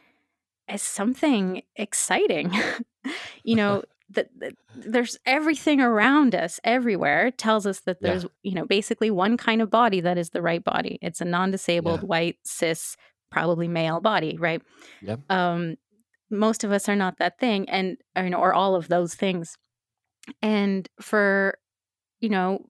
as 0.68 0.82
something 0.82 1.62
exciting. 1.76 2.52
you 3.42 3.56
know, 3.56 3.82
that, 4.10 4.28
there's 4.74 5.18
everything 5.26 5.80
around 5.80 6.34
us 6.34 6.60
everywhere 6.64 7.30
tells 7.30 7.66
us 7.66 7.80
that 7.80 8.00
there's, 8.00 8.24
yeah. 8.24 8.28
you 8.42 8.54
know, 8.54 8.64
basically 8.64 9.10
one 9.10 9.36
kind 9.36 9.60
of 9.60 9.70
body 9.70 10.00
that 10.00 10.18
is 10.18 10.30
the 10.30 10.42
right 10.42 10.64
body. 10.64 10.98
It's 11.02 11.20
a 11.20 11.24
non-disabled, 11.24 12.00
yeah. 12.00 12.06
white, 12.06 12.36
cis, 12.44 12.96
probably 13.30 13.68
male 13.68 14.00
body, 14.00 14.36
right? 14.38 14.62
Yep. 15.02 15.20
Um, 15.30 15.76
most 16.30 16.64
of 16.64 16.72
us 16.72 16.88
are 16.88 16.96
not 16.96 17.18
that 17.18 17.38
thing, 17.38 17.68
and 17.68 17.96
or, 18.16 18.24
you 18.24 18.30
know, 18.30 18.38
or 18.38 18.52
all 18.52 18.74
of 18.74 18.88
those 18.88 19.14
things. 19.14 19.56
And 20.42 20.86
for 21.00 21.58
you 22.20 22.28
know, 22.28 22.66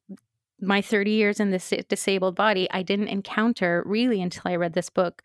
my 0.61 0.83
30 0.83 1.11
years 1.13 1.41
in 1.41 1.51
this 1.51 1.73
disabled 1.89 2.35
body, 2.35 2.69
I 2.71 2.83
didn't 2.83 3.09
encounter 3.09 3.83
really 3.87 4.21
until 4.21 4.43
I 4.45 4.57
read 4.57 4.75
this 4.75 4.91
book 4.91 5.23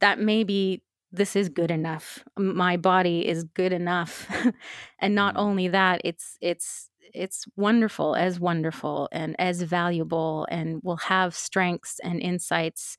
that 0.00 0.18
maybe 0.18 0.82
this 1.12 1.34
is 1.36 1.48
good 1.48 1.70
enough. 1.70 2.24
My 2.38 2.76
body 2.76 3.26
is 3.26 3.44
good 3.44 3.72
enough. 3.72 4.30
and 4.98 5.14
not 5.14 5.34
mm. 5.34 5.38
only 5.38 5.68
that, 5.68 6.00
it's 6.04 6.36
it's 6.40 6.90
it's 7.12 7.44
wonderful, 7.56 8.14
as 8.14 8.38
wonderful 8.38 9.08
and 9.10 9.34
as 9.38 9.62
valuable 9.62 10.46
and 10.50 10.80
will 10.82 10.96
have 10.96 11.34
strengths 11.34 11.98
and 12.04 12.20
insights, 12.20 12.96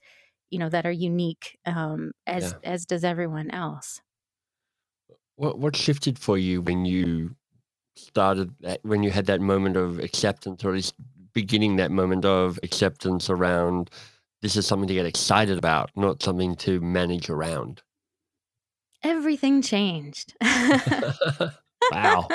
you 0.49 0.59
know, 0.59 0.69
that 0.69 0.85
are 0.85 0.91
unique 0.91 1.57
um, 1.65 2.11
as 2.27 2.55
yeah. 2.63 2.71
as 2.71 2.85
does 2.85 3.03
everyone 3.03 3.49
else. 3.51 4.01
What 5.35 5.59
what 5.59 5.75
shifted 5.75 6.19
for 6.19 6.37
you 6.37 6.61
when 6.61 6.85
you 6.85 7.35
started 7.95 8.53
that, 8.61 8.79
when 8.83 9.03
you 9.03 9.11
had 9.11 9.25
that 9.27 9.41
moment 9.41 9.77
of 9.77 9.99
acceptance, 9.99 10.63
or 10.65 10.69
at 10.69 10.75
least 10.75 10.95
beginning 11.33 11.77
that 11.77 11.91
moment 11.91 12.25
of 12.25 12.59
acceptance 12.61 13.29
around 13.29 13.89
this 14.41 14.55
is 14.55 14.65
something 14.65 14.87
to 14.87 14.93
get 14.93 15.05
excited 15.05 15.57
about, 15.57 15.91
not 15.95 16.21
something 16.21 16.55
to 16.55 16.81
manage 16.81 17.29
around? 17.29 17.81
Everything 19.03 19.61
changed. 19.61 20.35
wow. 21.91 22.27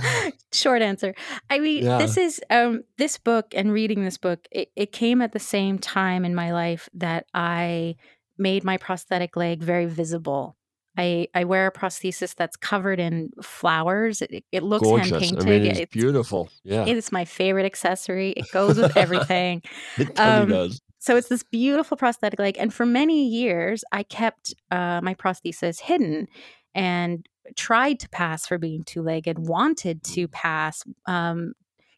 Short 0.52 0.82
answer. 0.82 1.14
I 1.50 1.58
mean, 1.58 1.84
yeah. 1.84 1.98
this 1.98 2.16
is 2.16 2.40
um 2.50 2.84
this 2.98 3.18
book 3.18 3.46
and 3.54 3.72
reading 3.72 4.04
this 4.04 4.18
book, 4.18 4.46
it, 4.50 4.70
it 4.76 4.92
came 4.92 5.20
at 5.22 5.32
the 5.32 5.38
same 5.38 5.78
time 5.78 6.24
in 6.24 6.34
my 6.34 6.52
life 6.52 6.88
that 6.94 7.26
I 7.34 7.96
made 8.38 8.64
my 8.64 8.76
prosthetic 8.76 9.36
leg 9.36 9.62
very 9.62 9.86
visible 9.86 10.56
I, 10.96 11.28
I 11.34 11.44
wear 11.44 11.66
a 11.66 11.72
prosthesis 11.72 12.34
that's 12.34 12.56
covered 12.56 13.00
in 13.00 13.30
flowers. 13.42 14.20
It, 14.20 14.44
it 14.52 14.62
looks 14.62 14.86
hand 14.86 15.20
painted. 15.20 15.42
I 15.42 15.44
mean, 15.44 15.66
it's, 15.66 15.80
it's, 15.80 15.92
beautiful. 15.92 16.50
Yeah. 16.64 16.84
It 16.86 16.96
is 16.96 17.10
my 17.10 17.24
favorite 17.24 17.64
accessory. 17.64 18.32
It 18.32 18.50
goes 18.52 18.78
with 18.78 18.96
everything. 18.96 19.62
it 19.96 20.14
totally 20.14 20.42
um, 20.42 20.48
does. 20.48 20.82
So 21.02 21.16
it's 21.16 21.26
this 21.26 21.42
beautiful 21.42 21.96
prosthetic 21.96 22.38
leg. 22.38 22.54
And 22.60 22.72
for 22.72 22.86
many 22.86 23.26
years, 23.26 23.82
I 23.90 24.04
kept 24.04 24.54
uh, 24.70 25.00
my 25.02 25.14
prosthesis 25.14 25.80
hidden 25.80 26.28
and 26.76 27.26
tried 27.56 27.98
to 28.00 28.08
pass 28.08 28.46
for 28.46 28.56
being 28.56 28.84
two 28.84 29.02
legged, 29.02 29.48
wanted 29.48 30.04
to 30.04 30.28
pass. 30.28 30.84
Um, 31.06 31.54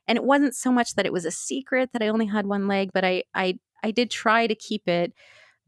and 0.09 0.17
it 0.17 0.25
wasn't 0.25 0.55
so 0.55 0.73
much 0.73 0.95
that 0.95 1.05
it 1.05 1.13
was 1.13 1.27
a 1.27 1.31
secret 1.31 1.91
that 1.93 2.03
I 2.03 2.09
only 2.09 2.25
had 2.25 2.47
one 2.47 2.67
leg, 2.67 2.93
but 2.95 3.05
I, 3.05 3.25
I, 3.35 3.59
I 3.83 3.91
did 3.91 4.11
try 4.11 4.47
to 4.47 4.55
keep 4.55 4.89
it 4.89 5.13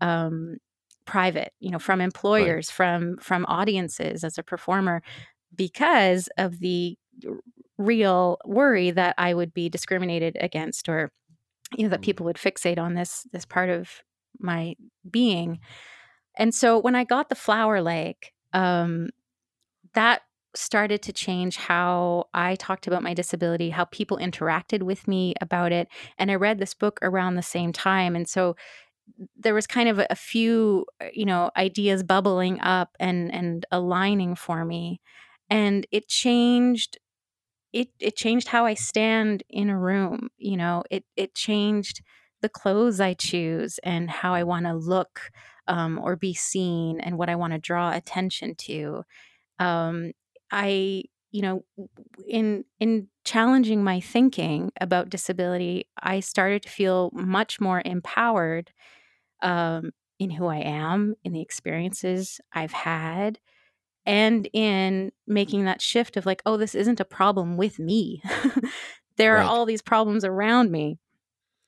um, 0.01 0.57
private 1.05 1.53
you 1.61 1.70
know 1.70 1.79
from 1.79 2.01
employers 2.01 2.68
right. 2.68 2.75
from 2.75 3.16
from 3.18 3.46
audiences 3.46 4.25
as 4.25 4.38
a 4.38 4.42
performer 4.42 5.03
because 5.55 6.29
of 6.37 6.59
the 6.59 6.99
real 7.79 8.38
worry 8.44 8.90
that 8.90 9.14
I 9.16 9.35
would 9.35 9.55
be 9.55 9.68
discriminated 9.68 10.37
against 10.40 10.88
or 10.88 11.12
you 11.74 11.85
know 11.85 11.90
that 11.90 12.00
mm. 12.00 12.05
people 12.05 12.26
would 12.26 12.37
fixate 12.37 12.79
on 12.79 12.94
this 12.94 13.26
this 13.33 13.44
part 13.44 13.70
of 13.70 14.02
my 14.38 14.74
being. 15.11 15.61
And 16.38 16.55
so 16.55 16.79
when 16.79 16.94
I 16.94 17.05
got 17.05 17.29
the 17.29 17.35
flower 17.35 17.81
leg, 17.81 18.16
um, 18.52 19.09
that 19.94 20.22
started 20.55 21.02
to 21.02 21.12
change 21.12 21.57
how 21.57 22.24
I 22.35 22.55
talked 22.57 22.87
about 22.87 23.02
my 23.02 23.14
disability, 23.14 23.70
how 23.70 23.85
people 23.87 24.18
interacted 24.18 24.83
with 24.83 25.07
me 25.07 25.35
about 25.40 25.72
it. 25.72 25.88
And 26.18 26.31
I 26.31 26.35
read 26.35 26.59
this 26.59 26.74
book 26.74 26.98
around 27.02 27.35
the 27.35 27.42
same 27.42 27.72
time. 27.72 28.16
And 28.16 28.29
so 28.29 28.57
there 29.37 29.55
was 29.55 29.66
kind 29.66 29.88
of 29.88 29.98
a, 29.98 30.07
a 30.11 30.16
few, 30.16 30.87
uh, 31.00 31.07
you 31.12 31.24
know, 31.24 31.50
ideas 31.57 32.02
bubbling 32.02 32.61
up 32.61 32.90
and 32.98 33.33
and 33.33 33.64
aligning 33.70 34.35
for 34.35 34.64
me. 34.64 35.00
And 35.48 35.87
it 35.92 36.09
changed 36.09 36.98
it 37.76 37.88
it 38.00 38.16
changed 38.16 38.48
how 38.48 38.64
I 38.66 38.74
stand 38.74 39.42
in 39.48 39.70
a 39.70 39.78
room. 39.78 40.28
You 40.38 40.56
know, 40.56 40.82
it 40.90 41.04
it 41.16 41.34
changed 41.34 42.02
the 42.42 42.48
clothes 42.48 43.00
I 43.00 43.14
choose 43.14 43.78
and 43.82 44.10
how 44.10 44.34
I 44.34 44.44
want 44.44 44.66
to 44.66 44.74
look 44.74 45.30
um, 45.68 45.98
or 45.98 46.16
be 46.16 46.34
seen 46.34 47.00
and 47.00 47.18
what 47.18 47.28
I 47.28 47.36
want 47.36 47.52
to 47.54 47.58
draw 47.58 47.92
attention 47.92 48.54
to. 48.56 49.04
Um, 49.58 50.12
I, 50.50 51.04
you 51.32 51.42
know, 51.42 51.64
in 52.28 52.64
in 52.80 53.08
challenging 53.24 53.84
my 53.84 54.00
thinking 54.00 54.72
about 54.80 55.10
disability, 55.10 55.88
I 56.00 56.20
started 56.20 56.62
to 56.64 56.68
feel 56.70 57.10
much 57.12 57.60
more 57.60 57.82
empowered 57.84 58.72
um, 59.42 59.92
in 60.18 60.30
who 60.30 60.46
I 60.46 60.58
am, 60.58 61.14
in 61.24 61.32
the 61.32 61.42
experiences 61.42 62.40
I've 62.52 62.72
had, 62.72 63.38
and 64.07 64.49
in 64.53 65.11
making 65.27 65.64
that 65.64 65.83
shift 65.83 66.16
of 66.16 66.25
like, 66.25 66.40
oh, 66.47 66.57
this 66.57 66.75
isn't 66.75 67.01
a 67.01 67.05
problem 67.05 67.57
with 67.57 67.79
me. 67.79 68.23
there 69.16 69.35
right. 69.35 69.40
are 69.40 69.42
all 69.42 69.66
these 69.66 69.83
problems 69.83 70.25
around 70.25 70.71
me. 70.71 70.99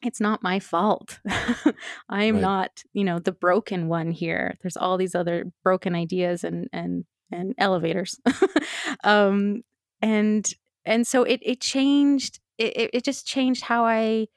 It's 0.00 0.20
not 0.20 0.44
my 0.44 0.60
fault. 0.60 1.18
I'm 2.08 2.36
right. 2.36 2.40
not, 2.40 2.84
you 2.92 3.02
know, 3.02 3.18
the 3.18 3.32
broken 3.32 3.88
one 3.88 4.12
here. 4.12 4.56
There's 4.62 4.76
all 4.76 4.96
these 4.96 5.16
other 5.16 5.46
broken 5.64 5.96
ideas 5.96 6.44
and 6.44 6.68
and 6.72 7.04
and 7.32 7.54
elevators. 7.58 8.20
um 9.04 9.62
and 10.00 10.48
and 10.84 11.04
so 11.04 11.24
it 11.24 11.40
it 11.42 11.60
changed 11.60 12.38
it 12.56 12.90
it 12.92 13.04
just 13.04 13.26
changed 13.26 13.64
how 13.64 13.84
I 13.84 14.28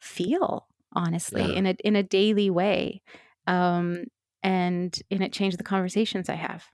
feel, 0.00 0.66
honestly, 0.92 1.42
yeah. 1.42 1.54
in 1.54 1.66
a 1.66 1.76
in 1.84 1.94
a 1.94 2.02
daily 2.02 2.50
way. 2.50 3.00
Um 3.46 4.06
and 4.42 4.98
and 5.12 5.22
it 5.22 5.32
changed 5.32 5.60
the 5.60 5.64
conversations 5.64 6.28
I 6.28 6.34
have. 6.34 6.64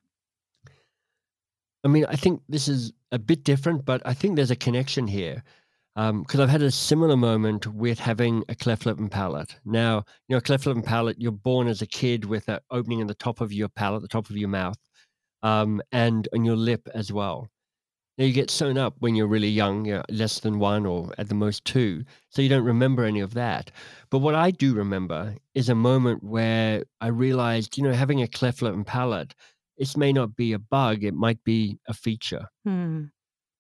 I 1.85 1.89
mean, 1.89 2.07
I 2.09 2.17
think 2.17 2.41
this 2.49 2.67
is 2.67 2.93
a 3.13 3.19
bit 3.19 3.45
different, 3.45 3.85
but 3.85 4.01
I 4.07 4.15
think 4.15 4.37
there's 4.37 4.51
a 4.51 4.57
connection 4.57 5.07
here 5.07 5.45
because 5.95 6.11
um, 6.11 6.41
I've 6.41 6.49
had 6.49 6.63
a 6.63 6.71
similar 6.71 7.17
moment 7.17 7.67
with 7.69 8.01
having 8.01 8.43
a 8.49 8.55
cleft 8.55 8.85
lip 8.85 8.99
and 8.99 9.11
palate. 9.11 9.57
Now, 9.65 10.05
you 10.27 10.35
know, 10.35 10.39
a 10.39 10.41
cleft 10.41 10.67
lip 10.67 10.75
and 10.75 10.85
palate, 10.85 11.21
you're 11.21 11.31
born 11.31 11.69
as 11.69 11.83
a 11.83 11.87
kid 11.87 12.25
with 12.25 12.49
an 12.49 12.59
opening 12.71 13.01
in 13.01 13.07
the 13.07 13.15
top 13.15 13.41
of 13.41 13.53
your 13.53 13.69
palate, 13.69 14.03
the 14.03 14.09
top 14.09 14.29
of 14.29 14.37
your 14.37 14.49
mouth, 14.49 14.79
um, 15.43 15.81
and 15.93 16.27
on 16.33 16.45
your 16.45 16.57
lip 16.57 16.89
as 16.95 17.13
well. 17.13 17.49
Now, 18.17 18.25
you 18.25 18.33
get 18.33 18.51
sewn 18.51 18.79
up 18.79 18.95
when 19.01 19.15
you're 19.15 19.27
really 19.27 19.49
young, 19.49 19.85
you're 19.85 20.05
less 20.09 20.41
than 20.41 20.59
one 20.59 20.87
or 20.87 21.13
at 21.19 21.29
the 21.29 21.35
most 21.35 21.65
two, 21.65 22.05
so 22.29 22.43
you 22.43 22.49
don't 22.49 22.65
remember 22.65 23.05
any 23.05 23.21
of 23.21 23.35
that. 23.35 23.71
But 24.11 24.19
what 24.19 24.35
I 24.35 24.53
do 24.53 24.73
remember 24.73 25.35
is 25.55 25.69
a 25.69 25.75
moment 25.75 26.25
where 26.25 26.85
I 27.01 27.09
realized, 27.09 27.77
you 27.77 27.85
know, 27.85 27.93
having 27.93 28.23
a 28.23 28.29
cleft 28.29 28.63
lip 28.63 28.75
and 28.75 28.87
palate 28.87 29.35
this 29.79 29.97
may 29.97 30.13
not 30.13 30.37
be 30.37 30.53
a 30.53 30.59
bug, 30.59 31.05
it 31.05 31.15
might 31.15 31.43
be 31.45 31.79
a 31.89 31.95
feature. 31.95 32.47
Hmm. 32.65 33.05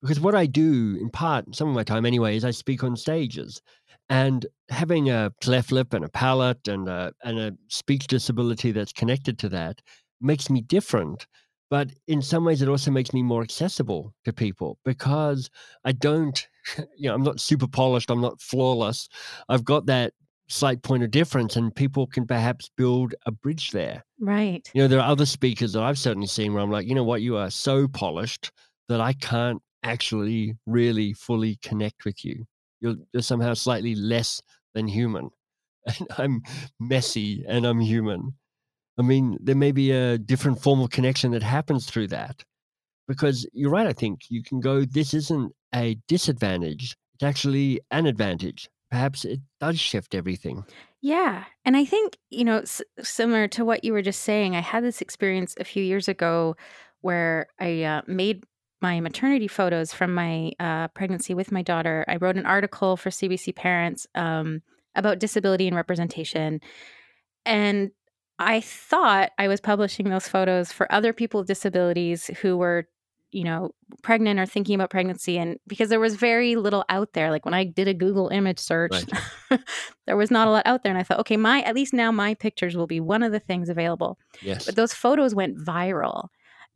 Because 0.02 0.20
what 0.20 0.34
I 0.34 0.46
do, 0.46 0.98
in 1.00 1.08
part, 1.08 1.54
some 1.54 1.68
of 1.68 1.74
my 1.74 1.82
time 1.82 2.04
anyway, 2.04 2.36
is 2.36 2.44
I 2.44 2.50
speak 2.50 2.84
on 2.84 2.96
stages. 2.96 3.62
And 4.10 4.44
having 4.68 5.08
a 5.08 5.32
cleft 5.40 5.72
lip 5.72 5.94
and 5.94 6.04
a 6.04 6.10
palate 6.10 6.68
and 6.68 6.88
a, 6.88 7.12
and 7.24 7.38
a 7.38 7.52
speech 7.68 8.06
disability 8.06 8.70
that's 8.70 8.92
connected 8.92 9.38
to 9.38 9.48
that 9.50 9.80
makes 10.20 10.50
me 10.50 10.60
different. 10.60 11.26
But 11.70 11.90
in 12.06 12.20
some 12.20 12.44
ways, 12.44 12.60
it 12.60 12.68
also 12.68 12.90
makes 12.90 13.14
me 13.14 13.22
more 13.22 13.42
accessible 13.42 14.14
to 14.26 14.32
people 14.32 14.78
because 14.84 15.48
I 15.84 15.92
don't, 15.92 16.46
you 16.96 17.08
know, 17.08 17.14
I'm 17.14 17.22
not 17.22 17.40
super 17.40 17.66
polished, 17.66 18.10
I'm 18.10 18.20
not 18.20 18.42
flawless. 18.42 19.08
I've 19.48 19.64
got 19.64 19.86
that 19.86 20.12
slight 20.48 20.82
point 20.82 21.02
of 21.02 21.10
difference 21.10 21.56
and 21.56 21.74
people 21.74 22.06
can 22.06 22.26
perhaps 22.26 22.70
build 22.76 23.14
a 23.26 23.32
bridge 23.32 23.70
there. 23.70 24.04
Right. 24.20 24.68
You 24.74 24.82
know, 24.82 24.88
there 24.88 25.00
are 25.00 25.10
other 25.10 25.26
speakers 25.26 25.72
that 25.72 25.82
I've 25.82 25.98
certainly 25.98 26.26
seen 26.26 26.52
where 26.52 26.62
I'm 26.62 26.70
like, 26.70 26.86
you 26.86 26.94
know 26.94 27.04
what, 27.04 27.22
you 27.22 27.36
are 27.36 27.50
so 27.50 27.88
polished 27.88 28.52
that 28.88 29.00
I 29.00 29.14
can't 29.14 29.62
actually 29.82 30.56
really 30.66 31.12
fully 31.12 31.58
connect 31.62 32.04
with 32.04 32.24
you. 32.24 32.44
You're, 32.80 32.96
you're 33.12 33.22
somehow 33.22 33.54
slightly 33.54 33.94
less 33.94 34.40
than 34.74 34.88
human. 34.88 35.30
And 35.86 36.08
I'm 36.16 36.42
messy 36.80 37.44
and 37.46 37.66
I'm 37.66 37.80
human. 37.80 38.32
I 38.98 39.02
mean, 39.02 39.36
there 39.42 39.54
may 39.54 39.70
be 39.70 39.90
a 39.90 40.16
different 40.16 40.62
form 40.62 40.80
of 40.80 40.88
connection 40.88 41.32
that 41.32 41.42
happens 41.42 41.84
through 41.84 42.06
that. 42.08 42.42
Because 43.06 43.46
you're 43.52 43.70
right, 43.70 43.86
I 43.86 43.92
think 43.92 44.20
you 44.30 44.42
can 44.42 44.60
go, 44.60 44.86
this 44.86 45.12
isn't 45.12 45.52
a 45.74 45.98
disadvantage, 46.08 46.96
it's 47.14 47.22
actually 47.22 47.82
an 47.90 48.06
advantage 48.06 48.70
perhaps 48.94 49.24
it 49.24 49.40
does 49.58 49.80
shift 49.80 50.14
everything. 50.14 50.64
Yeah. 51.02 51.46
And 51.64 51.76
I 51.76 51.84
think, 51.84 52.16
you 52.30 52.44
know, 52.44 52.58
s- 52.58 52.80
similar 53.02 53.48
to 53.48 53.64
what 53.64 53.82
you 53.82 53.92
were 53.92 54.02
just 54.02 54.22
saying, 54.22 54.54
I 54.54 54.60
had 54.60 54.84
this 54.84 55.00
experience 55.00 55.52
a 55.58 55.64
few 55.64 55.82
years 55.82 56.06
ago 56.06 56.54
where 57.00 57.48
I 57.58 57.82
uh, 57.82 58.02
made 58.06 58.44
my 58.80 59.00
maternity 59.00 59.48
photos 59.48 59.92
from 59.92 60.14
my 60.14 60.52
uh, 60.60 60.86
pregnancy 60.88 61.34
with 61.34 61.50
my 61.50 61.60
daughter. 61.60 62.04
I 62.06 62.16
wrote 62.16 62.36
an 62.36 62.46
article 62.46 62.96
for 62.96 63.10
CBC 63.10 63.56
Parents 63.56 64.06
um, 64.14 64.62
about 64.94 65.18
disability 65.18 65.66
and 65.66 65.74
representation. 65.74 66.60
And 67.44 67.90
I 68.38 68.60
thought 68.60 69.32
I 69.38 69.48
was 69.48 69.60
publishing 69.60 70.08
those 70.08 70.28
photos 70.28 70.70
for 70.70 70.90
other 70.92 71.12
people 71.12 71.40
with 71.40 71.48
disabilities 71.48 72.28
who 72.42 72.56
were 72.56 72.86
you 73.34 73.42
know, 73.42 73.72
pregnant 74.02 74.38
or 74.38 74.46
thinking 74.46 74.76
about 74.76 74.90
pregnancy. 74.90 75.36
And 75.38 75.58
because 75.66 75.88
there 75.88 75.98
was 75.98 76.14
very 76.14 76.54
little 76.54 76.84
out 76.88 77.14
there, 77.14 77.32
like 77.32 77.44
when 77.44 77.52
I 77.52 77.64
did 77.64 77.88
a 77.88 77.94
Google 77.94 78.28
image 78.28 78.60
search, 78.60 78.92
right. 79.50 79.60
there 80.06 80.16
was 80.16 80.30
not 80.30 80.46
a 80.46 80.52
lot 80.52 80.66
out 80.66 80.84
there. 80.84 80.92
And 80.92 80.98
I 80.98 81.02
thought, 81.02 81.18
okay, 81.20 81.36
my, 81.36 81.60
at 81.62 81.74
least 81.74 81.92
now 81.92 82.12
my 82.12 82.34
pictures 82.34 82.76
will 82.76 82.86
be 82.86 83.00
one 83.00 83.24
of 83.24 83.32
the 83.32 83.40
things 83.40 83.68
available. 83.68 84.18
Yes. 84.40 84.66
But 84.66 84.76
those 84.76 84.94
photos 84.94 85.34
went 85.34 85.58
viral. 85.58 86.28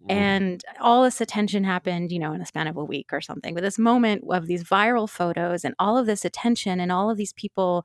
Mm. 0.08 0.12
And 0.12 0.64
all 0.80 1.04
this 1.04 1.20
attention 1.20 1.62
happened, 1.62 2.10
you 2.10 2.18
know, 2.18 2.32
in 2.32 2.40
the 2.40 2.46
span 2.46 2.66
of 2.66 2.76
a 2.76 2.84
week 2.84 3.12
or 3.12 3.20
something. 3.20 3.54
But 3.54 3.62
this 3.62 3.78
moment 3.78 4.24
of 4.28 4.46
these 4.46 4.64
viral 4.64 5.08
photos 5.08 5.64
and 5.64 5.76
all 5.78 5.96
of 5.96 6.06
this 6.06 6.24
attention 6.24 6.80
and 6.80 6.90
all 6.90 7.08
of 7.08 7.16
these 7.16 7.32
people 7.34 7.84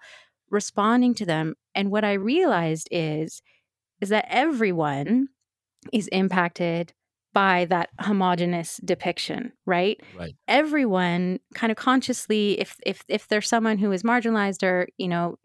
responding 0.49 1.13
to 1.15 1.27
them. 1.27 1.53
And 1.75 1.91
what 1.91 2.03
I 2.03 2.13
realized 2.13 2.87
is, 2.89 3.43
is 4.01 4.09
that 4.09 4.25
everyone 4.29 5.27
is 5.91 6.07
impacted 6.07 6.93
by 7.33 7.65
that 7.65 7.89
homogenous 7.99 8.79
depiction 8.85 9.51
right? 9.65 9.99
Right. 10.17 10.35
Everyone 10.47 11.39
kind 11.55 11.71
of 11.71 11.77
consciously 11.77 12.59
if 12.59 12.77
if 12.85 13.03
if 13.07 13.27
there's 13.27 13.47
someone 13.47 13.77
who 13.77 13.91
is 13.91 14.03
marginalized 14.03 14.63
or 14.63 14.87
you 14.97 15.07
know 15.07 15.37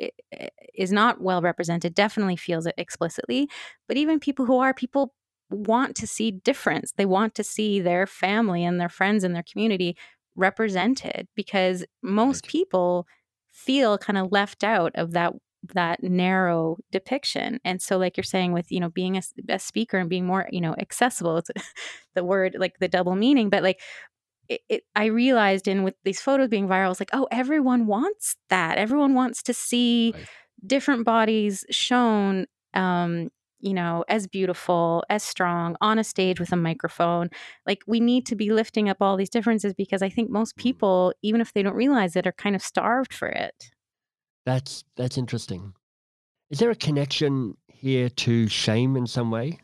is 0.74 0.92
not 0.92 1.20
well 1.20 1.40
represented 1.40 1.94
definitely 1.94 2.37
feels 2.37 2.66
it 2.66 2.74
explicitly. 2.77 3.48
But 3.87 3.96
even 3.96 4.20
people 4.20 4.46
who 4.46 4.59
are 4.59 4.74
people 4.74 5.14
want 5.51 5.96
to 5.96 6.07
see 6.07 6.31
difference. 6.31 6.92
They 6.96 7.07
want 7.07 7.35
to 7.37 7.44
see 7.44 7.81
their 7.81 8.07
family 8.07 8.64
and 8.64 8.81
their 8.81 8.88
friends 8.88 9.24
and 9.24 9.35
their 9.35 9.44
community 9.51 9.96
represented 10.37 11.29
because 11.35 11.85
most 12.03 12.44
right. 12.44 12.51
people 12.51 13.07
feel 13.51 13.98
kind 13.98 14.18
of 14.18 14.31
left 14.31 14.62
out 14.62 14.92
of 14.94 15.12
that 15.12 15.33
that 15.75 16.03
narrow 16.03 16.77
depiction 16.92 17.59
and 17.64 17.83
so 17.83 17.99
like 17.99 18.16
you're 18.16 18.25
saying 18.25 18.53
with 18.53 18.71
you 18.71 18.81
know 18.81 18.90
being 18.90 19.16
a, 19.16 19.23
a 19.49 19.59
speaker 19.59 19.99
and 19.99 20.09
being 20.09 20.27
more 20.27 20.49
you 20.51 20.61
know 20.61 20.75
accessible 20.79 21.38
it's 21.38 21.51
the 22.14 22.25
word 22.25 22.57
like 22.59 22.79
the 22.79 22.88
double 22.88 23.14
meaning 23.14 23.51
but 23.51 23.62
like 23.62 23.81
it, 24.49 24.61
it, 24.68 24.83
i 24.94 25.07
realized 25.07 25.66
in 25.66 25.83
with 25.83 25.94
these 26.05 26.21
photos 26.21 26.49
being 26.49 26.68
viral 26.68 26.90
it's 26.90 27.01
like 27.01 27.11
oh 27.12 27.27
everyone 27.31 27.87
wants 27.87 28.37
that 28.51 28.79
everyone 28.79 29.14
wants 29.14 29.42
to 29.42 29.53
see 29.53 30.12
right. 30.14 30.27
different 30.66 31.05
bodies 31.05 31.64
shown 31.71 32.47
um 32.75 33.29
you 33.61 33.75
know 33.75 34.05
as 34.09 34.27
beautiful 34.27 35.05
as 35.11 35.23
strong 35.23 35.77
on 35.81 35.99
a 35.99 36.05
stage 36.05 36.38
with 36.38 36.53
a 36.53 36.57
microphone 36.57 37.29
like 37.66 37.83
we 37.87 37.99
need 37.99 38.25
to 38.27 38.37
be 38.37 38.53
lifting 38.53 38.88
up 38.88 38.99
all 39.01 39.16
these 39.16 39.31
differences 39.31 39.75
because 39.75 40.03
i 40.03 40.09
think 40.09 40.31
most 40.31 40.57
mm. 40.57 40.62
people 40.62 41.12
even 41.23 41.40
if 41.40 41.53
they 41.53 41.62
don't 41.62 41.75
realize 41.75 42.14
it 42.14 42.27
are 42.27 42.33
kind 42.33 42.55
of 42.55 42.62
starved 42.62 43.12
for 43.12 43.29
it 43.29 43.71
that's 44.44 44.85
that's 44.96 45.18
interesting. 45.18 45.74
Is 46.51 46.59
there 46.59 46.70
a 46.70 46.77
connection 46.77 47.57
here 47.66 48.09
to 48.09 48.48
shame 48.48 48.96
in 48.96 49.07
some 49.07 49.31
way? 49.31 49.59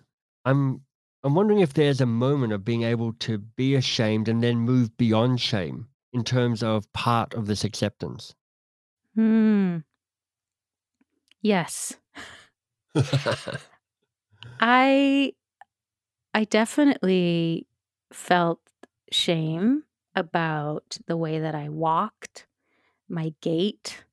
I'm 0.45 0.83
I'm 1.23 1.35
wondering 1.35 1.61
if 1.61 1.73
there's 1.73 2.01
a 2.01 2.07
moment 2.07 2.53
of 2.53 2.65
being 2.65 2.83
able 2.83 3.15
to 3.21 3.39
be 3.39 3.75
ashamed 3.75 4.29
and 4.29 4.43
then 4.43 4.59
move 4.59 4.97
beyond 4.97 5.41
shame 5.41 5.89
in 6.13 6.23
terms 6.23 6.63
of 6.63 6.93
part 6.93 7.33
of 7.35 7.47
this 7.47 7.65
acceptance. 7.65 8.35
Hmm. 9.15 9.79
Yes. 11.41 11.95
I 14.61 15.33
I 16.35 16.45
definitely 16.45 17.67
felt 18.13 18.61
shame 19.11 19.85
about 20.15 20.99
the 21.07 21.17
way 21.17 21.39
that 21.39 21.55
I 21.55 21.69
walked, 21.69 22.47
my 23.09 23.35
gait, 23.41 24.05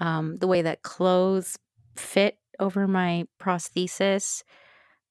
um, 0.00 0.36
the 0.36 0.46
way 0.46 0.62
that 0.62 0.82
clothes 0.82 1.58
fit 1.96 2.38
over 2.58 2.88
my 2.88 3.26
prosthesis, 3.40 4.42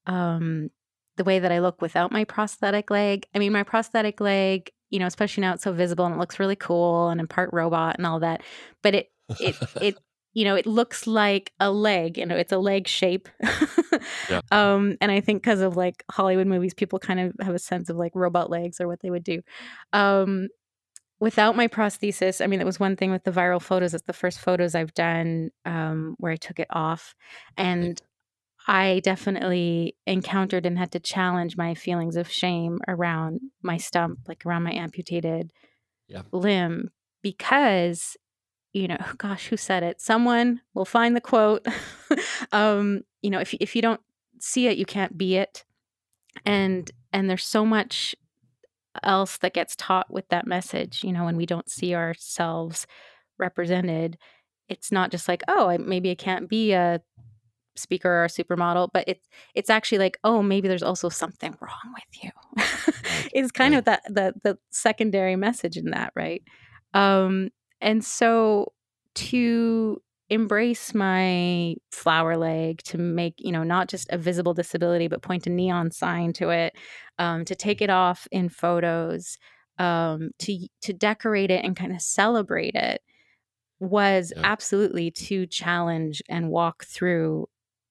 um, 0.06 0.69
the 1.17 1.23
way 1.23 1.39
that 1.39 1.52
I 1.52 1.60
look 1.60 1.82
without 1.82 2.12
my 2.12 2.23
prosthetic 2.23 2.89
leg. 2.89 3.28
I 3.36 3.39
mean, 3.39 3.54
my 3.54 3.63
prosthetic 3.63 4.19
leg, 4.19 4.71
you 4.89 4.99
know, 4.99 5.08
especially 5.08 5.41
now 5.41 5.54
it's 5.54 5.63
so 5.63 5.73
visible 5.73 6.06
and 6.06 6.15
it 6.15 6.19
looks 6.19 6.39
really 6.39 6.56
cool 6.56 7.10
and 7.10 7.19
in 7.19 7.28
part 7.28 7.52
robot 7.54 7.97
and 7.97 8.06
all 8.06 8.19
that. 8.19 8.41
But 8.82 8.95
it 8.95 9.12
it 9.39 9.56
it 9.82 9.97
you 10.34 10.45
know, 10.45 10.56
it 10.56 10.65
looks 10.65 11.08
like 11.08 11.52
a 11.60 11.71
leg, 11.71 12.17
you 12.17 12.25
know, 12.25 12.36
it's 12.36 12.52
a 12.52 12.58
leg 12.58 12.88
shape. 12.88 13.28
yeah. 14.30 14.41
Um, 14.52 14.97
and 15.02 15.12
I 15.12 15.21
think 15.21 15.43
because 15.43 15.60
of 15.60 15.75
like 15.75 16.04
Hollywood 16.10 16.47
movies, 16.47 16.73
people 16.73 16.97
kind 16.99 17.19
of 17.19 17.34
have 17.41 17.56
a 17.56 17.60
sense 17.60 17.89
of 17.89 17.97
like 17.97 18.13
robot 18.15 18.49
legs 18.49 18.80
or 18.80 18.88
what 18.88 18.99
they 19.02 19.10
would 19.10 19.23
do. 19.23 19.41
Um, 19.93 20.49
without 21.20 21.56
my 21.56 21.68
prosthesis, 21.68 22.44
I 22.44 22.48
mean, 22.48 22.62
it 22.62 22.66
was 22.66 22.80
one 22.80 22.96
thing 22.96 23.12
with 23.12 23.24
the 23.24 23.32
viral 23.32 23.62
photos. 23.62 23.94
It's 23.94 24.06
the 24.06 24.14
first 24.14 24.40
photos 24.40 24.76
I've 24.76 24.94
done 24.94 25.52
um, 25.66 26.16
where 26.20 26.32
I 26.32 26.38
took 26.38 26.60
it 26.60 26.68
off. 26.70 27.14
And 27.58 28.02
I 28.68 29.02
definitely 29.04 29.96
encountered 30.06 30.66
and 30.66 30.78
had 30.78 30.92
to 30.92 31.00
challenge 31.00 31.58
my 31.58 31.74
feelings 31.76 32.16
of 32.16 32.30
shame 32.30 32.80
around 32.88 33.42
my 33.62 33.78
stump, 33.78 34.20
like 34.28 34.46
around 34.46 34.64
my 34.64 34.74
amputated 34.74 35.52
yeah. 36.08 36.22
limb, 36.32 36.92
because, 37.22 38.16
you 38.72 38.88
know, 38.88 38.98
gosh, 39.18 39.48
who 39.48 39.58
said 39.58 39.84
it? 39.84 40.00
Someone 40.00 40.62
will 40.74 40.86
find 40.86 41.16
the 41.16 41.22
quote. 41.22 41.66
um, 42.52 43.02
you 43.22 43.30
know, 43.30 43.40
if 43.40 43.54
if 43.56 43.76
you 43.76 43.82
don't 43.82 44.02
see 44.40 44.68
it, 44.68 44.78
you 44.78 44.86
can't 44.86 45.18
be 45.18 45.36
it. 45.36 45.66
And 46.46 46.90
and 47.12 47.30
there's 47.30 47.44
so 47.44 47.66
much 47.66 48.16
else 49.04 49.38
that 49.38 49.54
gets 49.54 49.76
taught 49.76 50.12
with 50.12 50.28
that 50.30 50.48
message. 50.48 51.04
You 51.04 51.12
know, 51.12 51.26
when 51.26 51.38
we 51.38 51.46
don't 51.46 51.70
see 51.70 51.96
ourselves 51.96 52.88
represented, 53.38 54.18
it's 54.68 54.92
not 54.92 55.12
just 55.12 55.28
like, 55.28 55.44
oh, 55.48 55.78
maybe 55.78 56.12
I 56.12 56.16
can't 56.16 56.50
be 56.50 56.74
a 56.74 57.02
speaker 57.76 58.10
or 58.10 58.26
a 58.26 58.30
supermodel, 58.30 58.90
but 58.94 59.06
it's 59.08 59.28
it's 59.56 59.70
actually 59.70 60.00
like, 60.00 60.18
oh, 60.24 60.44
maybe 60.44 60.68
there's 60.68 60.84
also 60.84 61.10
something 61.10 61.56
wrong 61.62 61.94
with 61.94 62.24
you. 62.24 62.32
it's 63.34 63.52
kind 63.52 63.74
right. 63.74 63.80
of 63.80 63.86
that 63.86 64.04
the 64.08 64.34
the 64.44 64.58
secondary 64.70 65.36
message 65.36 65.78
in 65.78 65.92
that, 65.92 66.12
right? 66.16 66.44
Um, 66.94 67.50
and 67.82 68.04
so 68.04 68.74
to 69.16 70.02
embrace 70.30 70.94
my 70.94 71.76
flower 71.92 72.38
leg 72.38 72.82
to 72.84 72.98
make 72.98 73.34
you 73.38 73.52
know 73.52 73.63
not 73.63 73.88
just 73.88 74.08
a 74.12 74.18
visible 74.18 74.54
disability 74.54 75.08
but 75.08 75.22
point 75.22 75.48
a 75.48 75.50
neon 75.50 75.92
sign 75.92 76.32
to 76.34 76.50
it 76.50 76.76
um, 77.18 77.44
to 77.46 77.56
take 77.56 77.82
it 77.82 77.89
off 77.89 78.28
in 78.32 78.48
photos 78.50 79.38
um, 79.80 80.32
to 80.38 80.68
to 80.82 80.94
decorate 80.94 81.50
it 81.50 81.65
and 81.65 81.76
kind 81.76 81.94
of 81.94 82.02
celebrate 82.02 82.76
it 82.76 83.02
was 83.80 84.32
yeah. 84.36 84.42
absolutely 84.44 85.10
to 85.10 85.48
challenge 85.48 86.22
and 86.30 86.50
walk 86.50 86.86
through 86.86 87.48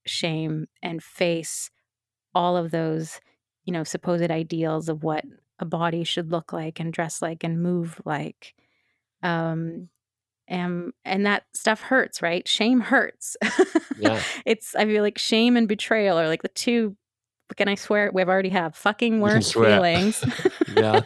shame 0.07 0.67
and 0.83 1.03
face 1.03 1.71
all 2.35 2.57
of 2.57 2.71
those 2.71 3.21
you 3.65 3.73
know 3.73 3.85
supposed 3.85 4.31
ideals 4.31 4.89
of 4.89 5.03
what 5.03 5.25
a 5.59 5.65
body 5.65 6.05
should 6.05 6.31
look 6.31 6.53
like 6.53 6.79
and 6.79 6.93
dress 6.93 7.21
like 7.21 7.43
and 7.43 7.63
move 7.63 8.01
like 8.05 8.55
um 9.25 9.89
and 10.49 10.93
and 11.05 11.27
that 11.27 11.45
stuff 11.55 11.81
hurts 11.81 12.23
right 12.23 12.49
shame 12.49 12.81
hurts 12.81 13.37
yeah. 13.99 14.21
it's 14.47 14.75
i 14.75 14.85
feel 14.85 15.03
like 15.03 15.19
shame 15.19 15.57
and 15.57 15.69
betrayal 15.69 16.19
are 16.19 16.27
like 16.27 16.43
the 16.43 16.49
two 16.49 16.97
can 17.57 17.69
i 17.69 17.75
swear 17.75 18.11
we've 18.13 18.29
already 18.29 18.49
have 18.49 18.75
fucking 18.75 19.21
worst 19.21 19.55
feelings 19.55 20.25
yeah 20.77 21.03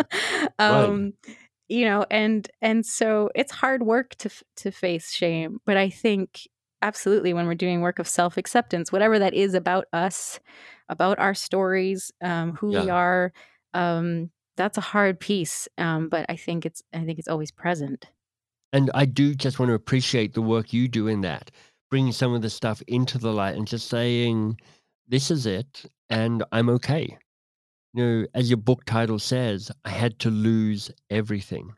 um 0.58 1.12
right. 1.26 1.36
you 1.68 1.84
know 1.84 2.04
and 2.10 2.50
and 2.60 2.84
so 2.84 3.30
it's 3.34 3.52
hard 3.52 3.82
work 3.82 4.14
to 4.16 4.30
to 4.56 4.70
face 4.70 5.12
shame 5.12 5.58
but 5.64 5.76
i 5.76 5.88
think 5.88 6.48
absolutely 6.82 7.32
when 7.32 7.46
we're 7.46 7.54
doing 7.54 7.80
work 7.80 7.98
of 7.98 8.08
self-acceptance 8.08 8.92
whatever 8.92 9.18
that 9.18 9.34
is 9.34 9.54
about 9.54 9.86
us 9.92 10.40
about 10.88 11.18
our 11.18 11.34
stories 11.34 12.10
um 12.22 12.52
who 12.52 12.72
yeah. 12.72 12.84
we 12.84 12.90
are 12.90 13.32
um 13.74 14.30
that's 14.56 14.78
a 14.78 14.82
hard 14.82 15.18
piece 15.18 15.68
um 15.78 16.08
but 16.08 16.26
i 16.28 16.36
think 16.36 16.64
it's 16.64 16.82
i 16.94 17.04
think 17.04 17.18
it's 17.18 17.28
always 17.28 17.50
present 17.50 18.06
and 18.72 18.90
I 18.94 19.04
do 19.04 19.34
just 19.34 19.58
want 19.58 19.70
to 19.70 19.74
appreciate 19.74 20.34
the 20.34 20.42
work 20.42 20.72
you 20.72 20.88
do 20.88 21.08
in 21.08 21.20
that, 21.22 21.50
bringing 21.90 22.12
some 22.12 22.34
of 22.34 22.42
the 22.42 22.50
stuff 22.50 22.82
into 22.86 23.18
the 23.18 23.32
light 23.32 23.56
and 23.56 23.66
just 23.66 23.88
saying, 23.88 24.58
this 25.08 25.30
is 25.30 25.46
it, 25.46 25.84
and 26.10 26.44
I'm 26.52 26.68
okay. 26.70 27.16
You 27.94 28.04
know, 28.04 28.26
as 28.34 28.50
your 28.50 28.58
book 28.58 28.84
title 28.84 29.18
says, 29.18 29.70
I 29.84 29.90
had 29.90 30.18
to 30.20 30.30
lose 30.30 30.90
everything. 31.10 31.72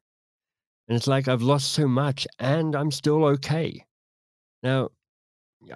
And 0.88 0.96
it's 0.96 1.06
like 1.06 1.28
I've 1.28 1.42
lost 1.42 1.72
so 1.72 1.86
much 1.86 2.26
and 2.40 2.74
I'm 2.74 2.90
still 2.90 3.24
okay. 3.24 3.84
Now, 4.64 4.90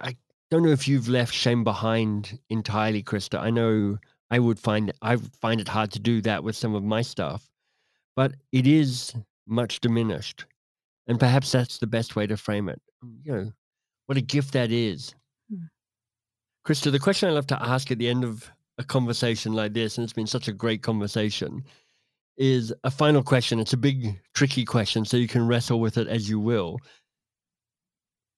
I 0.01 0.15
don't 0.51 0.63
know 0.63 0.71
if 0.71 0.87
you've 0.87 1.07
left 1.07 1.33
shame 1.33 1.63
behind 1.63 2.37
entirely, 2.49 3.01
Christa. 3.01 3.39
I 3.39 3.49
know 3.49 3.97
I 4.29 4.39
would 4.39 4.59
find 4.59 4.91
I 5.01 5.15
find 5.15 5.61
it 5.61 5.69
hard 5.69 5.91
to 5.91 5.99
do 5.99 6.21
that 6.23 6.43
with 6.43 6.57
some 6.57 6.75
of 6.75 6.83
my 6.83 7.01
stuff, 7.01 7.49
but 8.15 8.33
it 8.51 8.67
is 8.67 9.13
much 9.47 9.79
diminished. 9.79 10.45
And 11.07 11.19
perhaps 11.19 11.51
that's 11.51 11.77
the 11.77 11.87
best 11.87 12.15
way 12.15 12.27
to 12.27 12.37
frame 12.37 12.69
it. 12.69 12.81
You 13.23 13.31
know, 13.35 13.51
what 14.07 14.17
a 14.17 14.21
gift 14.21 14.53
that 14.53 14.71
is. 14.71 15.13
Hmm. 15.49 15.65
Christa, 16.67 16.91
the 16.91 16.99
question 16.99 17.29
I 17.29 17.33
love 17.33 17.47
to 17.47 17.61
ask 17.61 17.91
at 17.91 17.99
the 17.99 18.09
end 18.09 18.23
of 18.23 18.49
a 18.77 18.83
conversation 18.83 19.53
like 19.53 19.73
this, 19.73 19.97
and 19.97 20.03
it's 20.03 20.13
been 20.13 20.27
such 20.27 20.47
a 20.47 20.53
great 20.53 20.81
conversation, 20.81 21.63
is 22.37 22.73
a 22.83 22.91
final 22.91 23.23
question. 23.23 23.59
It's 23.59 23.73
a 23.73 23.77
big, 23.77 24.19
tricky 24.33 24.65
question, 24.65 25.05
so 25.05 25.17
you 25.17 25.27
can 25.27 25.47
wrestle 25.47 25.79
with 25.79 25.97
it 25.97 26.07
as 26.07 26.29
you 26.29 26.39
will. 26.39 26.79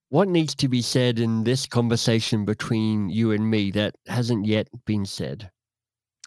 What 0.09 0.29
needs 0.29 0.55
to 0.55 0.67
be 0.67 0.81
said 0.81 1.19
in 1.19 1.43
this 1.43 1.65
conversation 1.65 2.45
between 2.45 3.09
you 3.09 3.31
and 3.31 3.49
me 3.49 3.71
that 3.71 3.95
hasn't 4.07 4.45
yet 4.45 4.67
been 4.85 5.05
said? 5.05 5.49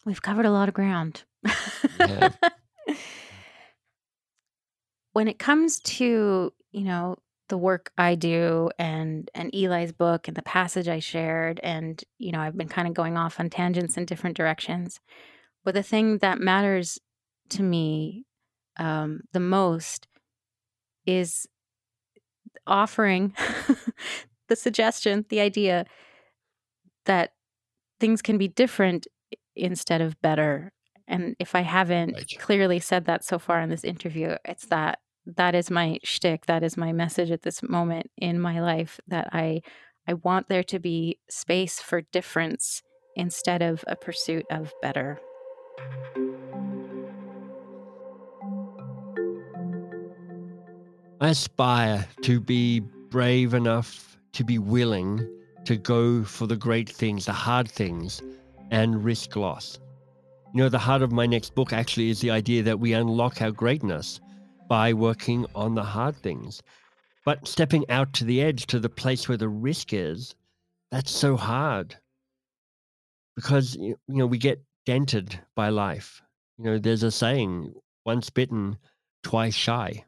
We've 0.04 0.20
covered 0.20 0.46
a 0.46 0.50
lot 0.50 0.68
of 0.68 0.74
ground. 0.74 1.24
When 5.12 5.28
it 5.28 5.38
comes 5.38 5.80
to, 5.80 6.52
you 6.72 6.84
know, 6.84 7.16
the 7.50 7.58
work 7.58 7.92
I 7.98 8.14
do 8.14 8.70
and 8.78 9.30
and 9.34 9.52
Eli's 9.52 9.92
book 9.92 10.28
and 10.28 10.36
the 10.36 10.42
passage 10.42 10.88
I 10.88 11.00
shared 11.00 11.60
and 11.62 12.02
you 12.16 12.32
know 12.32 12.40
I've 12.40 12.56
been 12.56 12.68
kind 12.68 12.88
of 12.88 12.94
going 12.94 13.18
off 13.18 13.38
on 13.38 13.50
tangents 13.50 13.98
in 13.98 14.06
different 14.06 14.36
directions 14.36 15.00
but 15.64 15.74
the 15.74 15.82
thing 15.82 16.18
that 16.18 16.40
matters 16.40 16.98
to 17.50 17.62
me 17.62 18.24
um, 18.78 19.22
the 19.32 19.40
most 19.40 20.06
is 21.04 21.46
offering 22.66 23.34
the 24.48 24.56
suggestion 24.56 25.26
the 25.28 25.40
idea 25.40 25.84
that 27.04 27.32
things 27.98 28.22
can 28.22 28.38
be 28.38 28.48
different 28.48 29.08
instead 29.56 30.00
of 30.00 30.20
better 30.22 30.72
and 31.10 31.34
if 31.40 31.54
I 31.56 31.62
haven't 31.62 32.14
right. 32.14 32.36
clearly 32.38 32.78
said 32.78 33.04
that 33.06 33.24
so 33.24 33.38
far 33.38 33.60
in 33.60 33.68
this 33.68 33.84
interview, 33.84 34.36
it's 34.44 34.66
that 34.66 35.00
that 35.26 35.54
is 35.54 35.70
my 35.70 35.98
shtick. 36.04 36.46
That 36.46 36.62
is 36.62 36.76
my 36.76 36.92
message 36.92 37.30
at 37.30 37.42
this 37.42 37.62
moment 37.62 38.10
in 38.16 38.40
my 38.40 38.60
life 38.60 39.00
that 39.08 39.28
I 39.32 39.60
I 40.08 40.14
want 40.14 40.48
there 40.48 40.62
to 40.62 40.78
be 40.78 41.18
space 41.28 41.80
for 41.80 42.00
difference 42.00 42.82
instead 43.16 43.60
of 43.60 43.84
a 43.88 43.96
pursuit 43.96 44.46
of 44.50 44.72
better. 44.80 45.20
I 51.20 51.28
aspire 51.28 52.06
to 52.22 52.40
be 52.40 52.80
brave 53.10 53.52
enough 53.52 54.16
to 54.32 54.44
be 54.44 54.58
willing 54.58 55.28
to 55.64 55.76
go 55.76 56.22
for 56.24 56.46
the 56.46 56.56
great 56.56 56.88
things, 56.88 57.26
the 57.26 57.32
hard 57.32 57.68
things, 57.68 58.22
and 58.70 59.04
risk 59.04 59.36
loss. 59.36 59.78
You 60.52 60.64
know, 60.64 60.68
the 60.68 60.78
heart 60.78 61.02
of 61.02 61.12
my 61.12 61.26
next 61.26 61.54
book 61.54 61.72
actually 61.72 62.10
is 62.10 62.20
the 62.20 62.32
idea 62.32 62.64
that 62.64 62.80
we 62.80 62.92
unlock 62.92 63.40
our 63.40 63.52
greatness 63.52 64.20
by 64.68 64.92
working 64.92 65.46
on 65.54 65.76
the 65.76 65.84
hard 65.84 66.16
things. 66.16 66.60
But 67.24 67.46
stepping 67.46 67.88
out 67.88 68.12
to 68.14 68.24
the 68.24 68.42
edge, 68.42 68.66
to 68.66 68.80
the 68.80 68.88
place 68.88 69.28
where 69.28 69.38
the 69.38 69.48
risk 69.48 69.92
is, 69.92 70.34
that's 70.90 71.12
so 71.12 71.36
hard 71.36 71.96
because, 73.36 73.76
you 73.76 73.96
know, 74.08 74.26
we 74.26 74.38
get 74.38 74.62
dented 74.86 75.38
by 75.54 75.68
life. 75.68 76.20
You 76.58 76.64
know, 76.64 76.78
there's 76.78 77.04
a 77.04 77.12
saying 77.12 77.72
once 78.04 78.28
bitten, 78.28 78.76
twice 79.22 79.54
shy. 79.54 80.04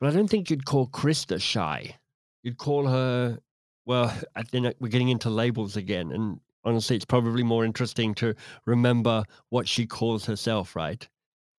But 0.00 0.08
I 0.08 0.16
don't 0.16 0.28
think 0.28 0.50
you'd 0.50 0.66
call 0.66 0.88
Christa 0.88 1.40
shy. 1.40 1.96
You'd 2.42 2.58
call 2.58 2.86
her, 2.88 3.38
well, 3.86 4.12
then 4.50 4.72
we're 4.80 4.88
getting 4.88 5.10
into 5.10 5.30
labels 5.30 5.76
again. 5.76 6.10
And 6.10 6.40
honestly, 6.64 6.96
it's 6.96 7.04
probably 7.04 7.42
more 7.42 7.64
interesting 7.64 8.14
to 8.14 8.34
remember 8.66 9.24
what 9.48 9.68
she 9.68 9.86
calls 9.86 10.24
herself, 10.26 10.76
right? 10.76 11.08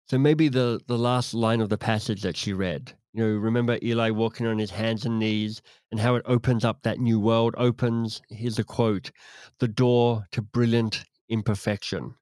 So 0.08 0.18
maybe 0.18 0.50
the, 0.50 0.80
the 0.88 0.98
last 0.98 1.34
line 1.34 1.62
of 1.62 1.70
the 1.70 1.78
passage 1.78 2.22
that 2.24 2.36
she 2.36 2.54
read, 2.54 2.94
you 3.14 3.24
know, 3.24 3.30
remember 3.30 3.80
Eli 3.82 4.12
walking 4.12 4.46
on 4.46 4.60
his 4.60 4.72
hands 4.72 5.06
and 5.06 5.20
knees 5.20 5.62
and 5.92 6.00
how 6.00 6.16
it 6.16 6.24
opens 6.26 6.64
up 6.64 6.84
that 6.84 7.00
new 7.00 7.20
world, 7.20 7.56
opens, 7.58 8.22
here's 8.30 8.60
a 8.60 8.64
quote, 8.64 9.12
the 9.60 9.68
door 9.68 10.26
to 10.32 10.42
brilliant 10.42 11.04
imperfection. 11.28 12.16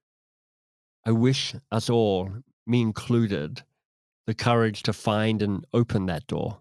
I 1.04 1.12
wish 1.12 1.54
us 1.70 1.88
all, 1.88 2.30
me 2.66 2.80
included, 2.82 3.62
the 4.26 4.34
courage 4.34 4.82
to 4.82 4.92
find 4.92 5.40
and 5.40 5.64
open 5.72 6.06
that 6.06 6.26
door. 6.26 6.60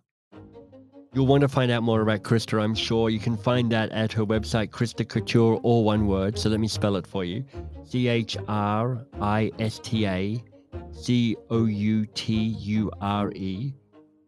You'll 1.14 1.28
want 1.28 1.42
to 1.42 1.48
find 1.48 1.72
out 1.72 1.84
more 1.84 2.02
about 2.02 2.24
Christa, 2.24 2.62
I'm 2.62 2.76
sure. 2.76 3.10
You 3.10 3.20
can 3.20 3.38
find 3.38 3.72
that 3.72 3.92
at 3.92 4.12
her 4.14 4.26
website, 4.26 4.70
Christa 4.70 5.08
Couture, 5.08 5.56
all 5.64 5.84
one 5.84 6.06
word. 6.06 6.38
So 6.38 6.50
let 6.50 6.60
me 6.60 6.68
spell 6.68 6.96
it 6.98 7.08
for 7.08 7.24
you 7.24 7.44
C 7.86 8.08
H 8.08 8.38
R 8.48 9.06
I 9.20 9.52
S 9.60 9.80
T 9.80 10.06
A 10.06 10.44
C 10.92 11.36
O 11.50 11.66
U 11.66 12.06
T 12.08 12.36
U 12.36 12.92
R 13.02 13.32
E. 13.32 13.74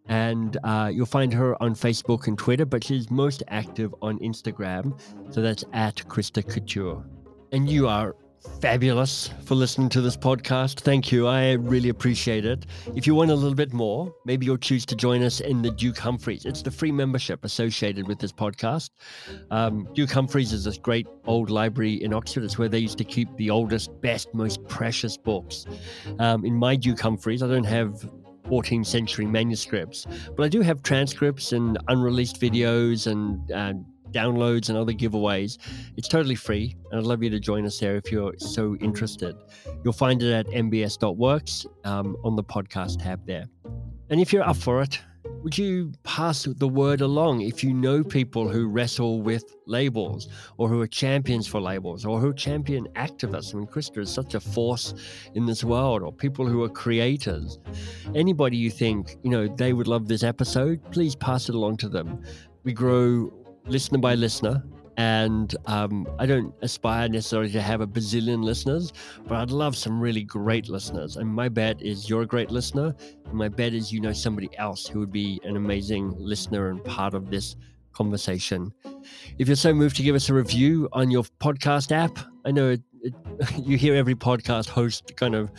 And 0.08 0.58
uh, 0.64 0.90
you'll 0.92 1.06
find 1.06 1.32
her 1.34 1.62
on 1.62 1.76
Facebook 1.76 2.26
and 2.28 2.36
Twitter, 2.38 2.66
but 2.66 2.84
she's 2.84 3.12
most 3.12 3.44
active 3.50 3.94
on 4.02 4.18
Instagram. 4.20 5.00
So 5.30 5.42
that's 5.42 5.64
at 5.74 5.98
Christa 6.08 6.48
Couture. 6.48 7.06
And 7.52 7.70
you 7.70 7.88
are 7.88 8.16
fabulous 8.62 9.30
for 9.46 9.56
listening 9.56 9.90
to 9.90 10.02
this 10.02 10.18
podcast. 10.18 10.80
Thank 10.82 11.12
you. 11.12 11.28
I 11.28 11.54
really 11.54 11.90
appreciate 11.90 12.46
it. 12.46 12.66
If 12.96 13.08
you 13.08 13.16
want 13.16 13.32
a 13.32 13.36
little 13.36 13.56
bit 13.56 13.74
more, 13.74 14.14
maybe 14.26 14.46
you'll 14.46 14.58
choose 14.58 14.86
to 14.88 14.96
join 14.96 15.24
us 15.24 15.40
in 15.40 15.62
the 15.62 15.72
Duke 15.72 15.98
Humfrey's. 15.98 16.46
It's 16.46 16.62
the 16.62 16.72
free 16.72 16.92
membership 16.92 17.46
associated 17.46 18.08
with 18.08 18.20
this 18.20 18.32
podcast. 18.32 18.90
Um, 19.52 19.88
Duke 19.94 20.12
Humfrey's 20.12 20.54
is 20.54 20.64
this 20.64 20.78
great 20.78 21.08
old 21.26 21.50
library 21.50 22.04
in 22.04 22.14
Oxford. 22.14 22.44
It's 22.44 22.58
where 22.58 22.70
they 22.70 22.80
used 22.80 22.98
to 22.98 23.04
keep 23.04 23.36
the 23.38 23.50
oldest, 23.50 23.90
best, 24.02 24.34
most 24.34 24.66
precious 24.68 25.18
books. 25.18 25.66
Um, 26.20 26.46
in 26.46 26.56
my 26.56 26.76
Duke 26.76 27.00
Humfrey's, 27.00 27.44
I 27.44 27.48
don't 27.48 27.64
have 27.64 28.10
14th 28.50 28.88
century 28.88 29.26
manuscripts, 29.26 30.08
but 30.36 30.44
I 30.44 30.50
do 30.50 30.62
have 30.62 30.82
transcripts 30.82 31.52
and 31.52 31.78
unreleased 31.88 32.42
videos 32.42 33.08
and, 33.08 33.50
and 33.52 33.86
downloads 34.12 34.70
and 34.70 34.78
other 34.78 34.94
giveaways. 34.94 35.58
It's 35.98 36.08
totally 36.08 36.36
free, 36.36 36.76
and 36.92 37.00
I'd 37.00 37.06
love 37.06 37.24
you 37.24 37.30
to 37.30 37.40
join 37.40 37.66
us 37.66 37.80
there 37.80 37.96
if 37.96 38.12
you're 38.12 38.34
so 38.38 38.76
interested. 38.78 39.36
You'll 39.84 39.94
find 39.94 40.22
it 40.22 40.32
at 40.32 40.48
mbs.works 40.48 41.66
um, 41.84 42.18
on 42.24 42.36
the 42.36 42.44
podcast 42.44 43.04
tab 43.04 43.26
there. 43.26 43.46
And 44.10 44.20
if 44.20 44.34
you're 44.34 44.48
up 44.48 44.58
for 44.58 44.82
it, 44.82 45.00
would 45.44 45.58
you 45.58 45.94
pass 46.04 46.44
the 46.44 46.68
word 46.68 47.02
along 47.02 47.42
if 47.42 47.64
you 47.64 47.74
know 47.74 48.04
people 48.04 48.50
who 48.50 48.68
wrestle 48.68 49.22
with 49.22 49.56
labels 49.68 50.28
or 50.58 50.68
who 50.68 50.82
are 50.82 50.88
champions 50.88 51.48
for 51.48 51.62
labels 51.62 52.06
or 52.06 52.20
who 52.20 52.34
champion 52.34 52.88
activists? 52.96 53.54
I 53.54 53.60
mean, 53.60 53.68
Christa 53.68 54.00
is 54.00 54.10
such 54.10 54.34
a 54.34 54.40
force 54.40 54.94
in 55.36 55.46
this 55.46 55.64
world, 55.64 56.04
or 56.04 56.12
people 56.12 56.46
who 56.46 56.64
are 56.64 56.70
creators. 56.70 57.58
Anybody 58.16 58.58
you 58.58 58.70
think, 58.70 59.16
you 59.24 59.30
know, 59.30 59.48
they 59.48 59.72
would 59.72 59.88
love 59.88 60.08
this 60.08 60.24
episode, 60.24 60.82
please 60.92 61.16
pass 61.16 61.48
it 61.48 61.56
along 61.56 61.78
to 61.78 61.90
them. 61.90 62.22
We 62.64 62.74
grow 62.74 63.32
listener 63.66 64.00
by 64.00 64.16
listener. 64.16 64.64
And 64.98 65.56
um, 65.66 66.06
I 66.20 66.26
don't 66.26 66.54
aspire 66.62 67.08
necessarily 67.08 67.52
to 67.52 67.62
have 67.62 67.80
a 67.80 67.88
bazillion 67.88 68.44
listeners, 68.44 68.92
but 69.28 69.36
I'd 69.36 69.50
love 69.50 69.78
some 69.78 70.02
really 70.02 70.24
great 70.24 70.68
listeners. 70.68 71.16
And 71.16 71.30
my 71.30 71.48
bet 71.48 71.82
is 71.82 72.10
you're 72.10 72.24
a 72.24 72.28
great 72.28 72.52
listener. 72.52 72.94
And 73.26 73.34
my 73.34 73.48
bet 73.48 73.74
is 73.74 73.94
you 73.94 74.02
know 74.02 74.12
somebody 74.12 74.50
else 74.58 74.88
who 74.88 75.00
would 75.00 75.12
be 75.12 75.40
an 75.46 75.56
amazing 75.56 76.16
listener 76.18 76.70
and 76.70 76.84
part 76.84 77.14
of 77.14 77.30
this 77.30 77.56
conversation. 77.94 78.74
If 79.38 79.48
you're 79.48 79.56
so 79.56 79.74
moved 79.74 79.96
to 79.98 80.04
give 80.04 80.16
us 80.16 80.28
a 80.30 80.34
review 80.34 80.90
on 80.92 81.12
your 81.12 81.24
podcast 81.40 81.92
app, 81.92 82.20
I 82.46 82.52
know 82.52 82.72
it, 82.72 82.82
you 83.58 83.78
hear 83.78 83.96
every 83.96 84.16
podcast 84.16 84.70
host 84.70 85.16
kind 85.16 85.36
of 85.36 85.52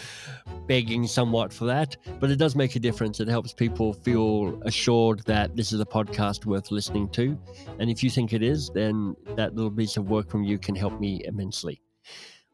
begging 0.67 1.07
somewhat 1.07 1.53
for 1.53 1.65
that, 1.67 1.97
but 2.19 2.31
it 2.31 2.37
does 2.37 2.55
make 2.55 2.77
a 2.77 2.79
difference. 2.79 3.21
It 3.21 3.29
helps 3.29 3.53
people 3.53 3.93
feel 3.93 4.61
assured 4.65 5.21
that 5.27 5.57
this 5.57 5.73
is 5.73 5.81
a 5.81 5.85
podcast 5.85 6.47
worth 6.47 6.71
listening 6.71 7.09
to. 7.11 7.39
And 7.79 7.91
if 7.91 8.03
you 8.03 8.11
think 8.11 8.33
it 8.33 8.43
is, 8.43 8.71
then 8.71 9.17
that 9.37 9.55
little 9.55 9.71
piece 9.71 9.97
of 9.97 10.09
work 10.11 10.31
from 10.31 10.45
you 10.45 10.59
can 10.59 10.75
help 10.75 11.01
me 11.01 11.23
immensely. 11.25 11.81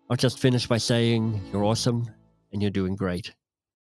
I'll 0.09 0.17
just 0.17 0.39
finish 0.39 0.67
by 0.67 0.79
saying 0.79 1.41
you're 1.53 1.65
awesome 1.65 2.09
and 2.53 2.63
you're 2.63 2.71
doing 2.71 2.95
great. 2.95 3.35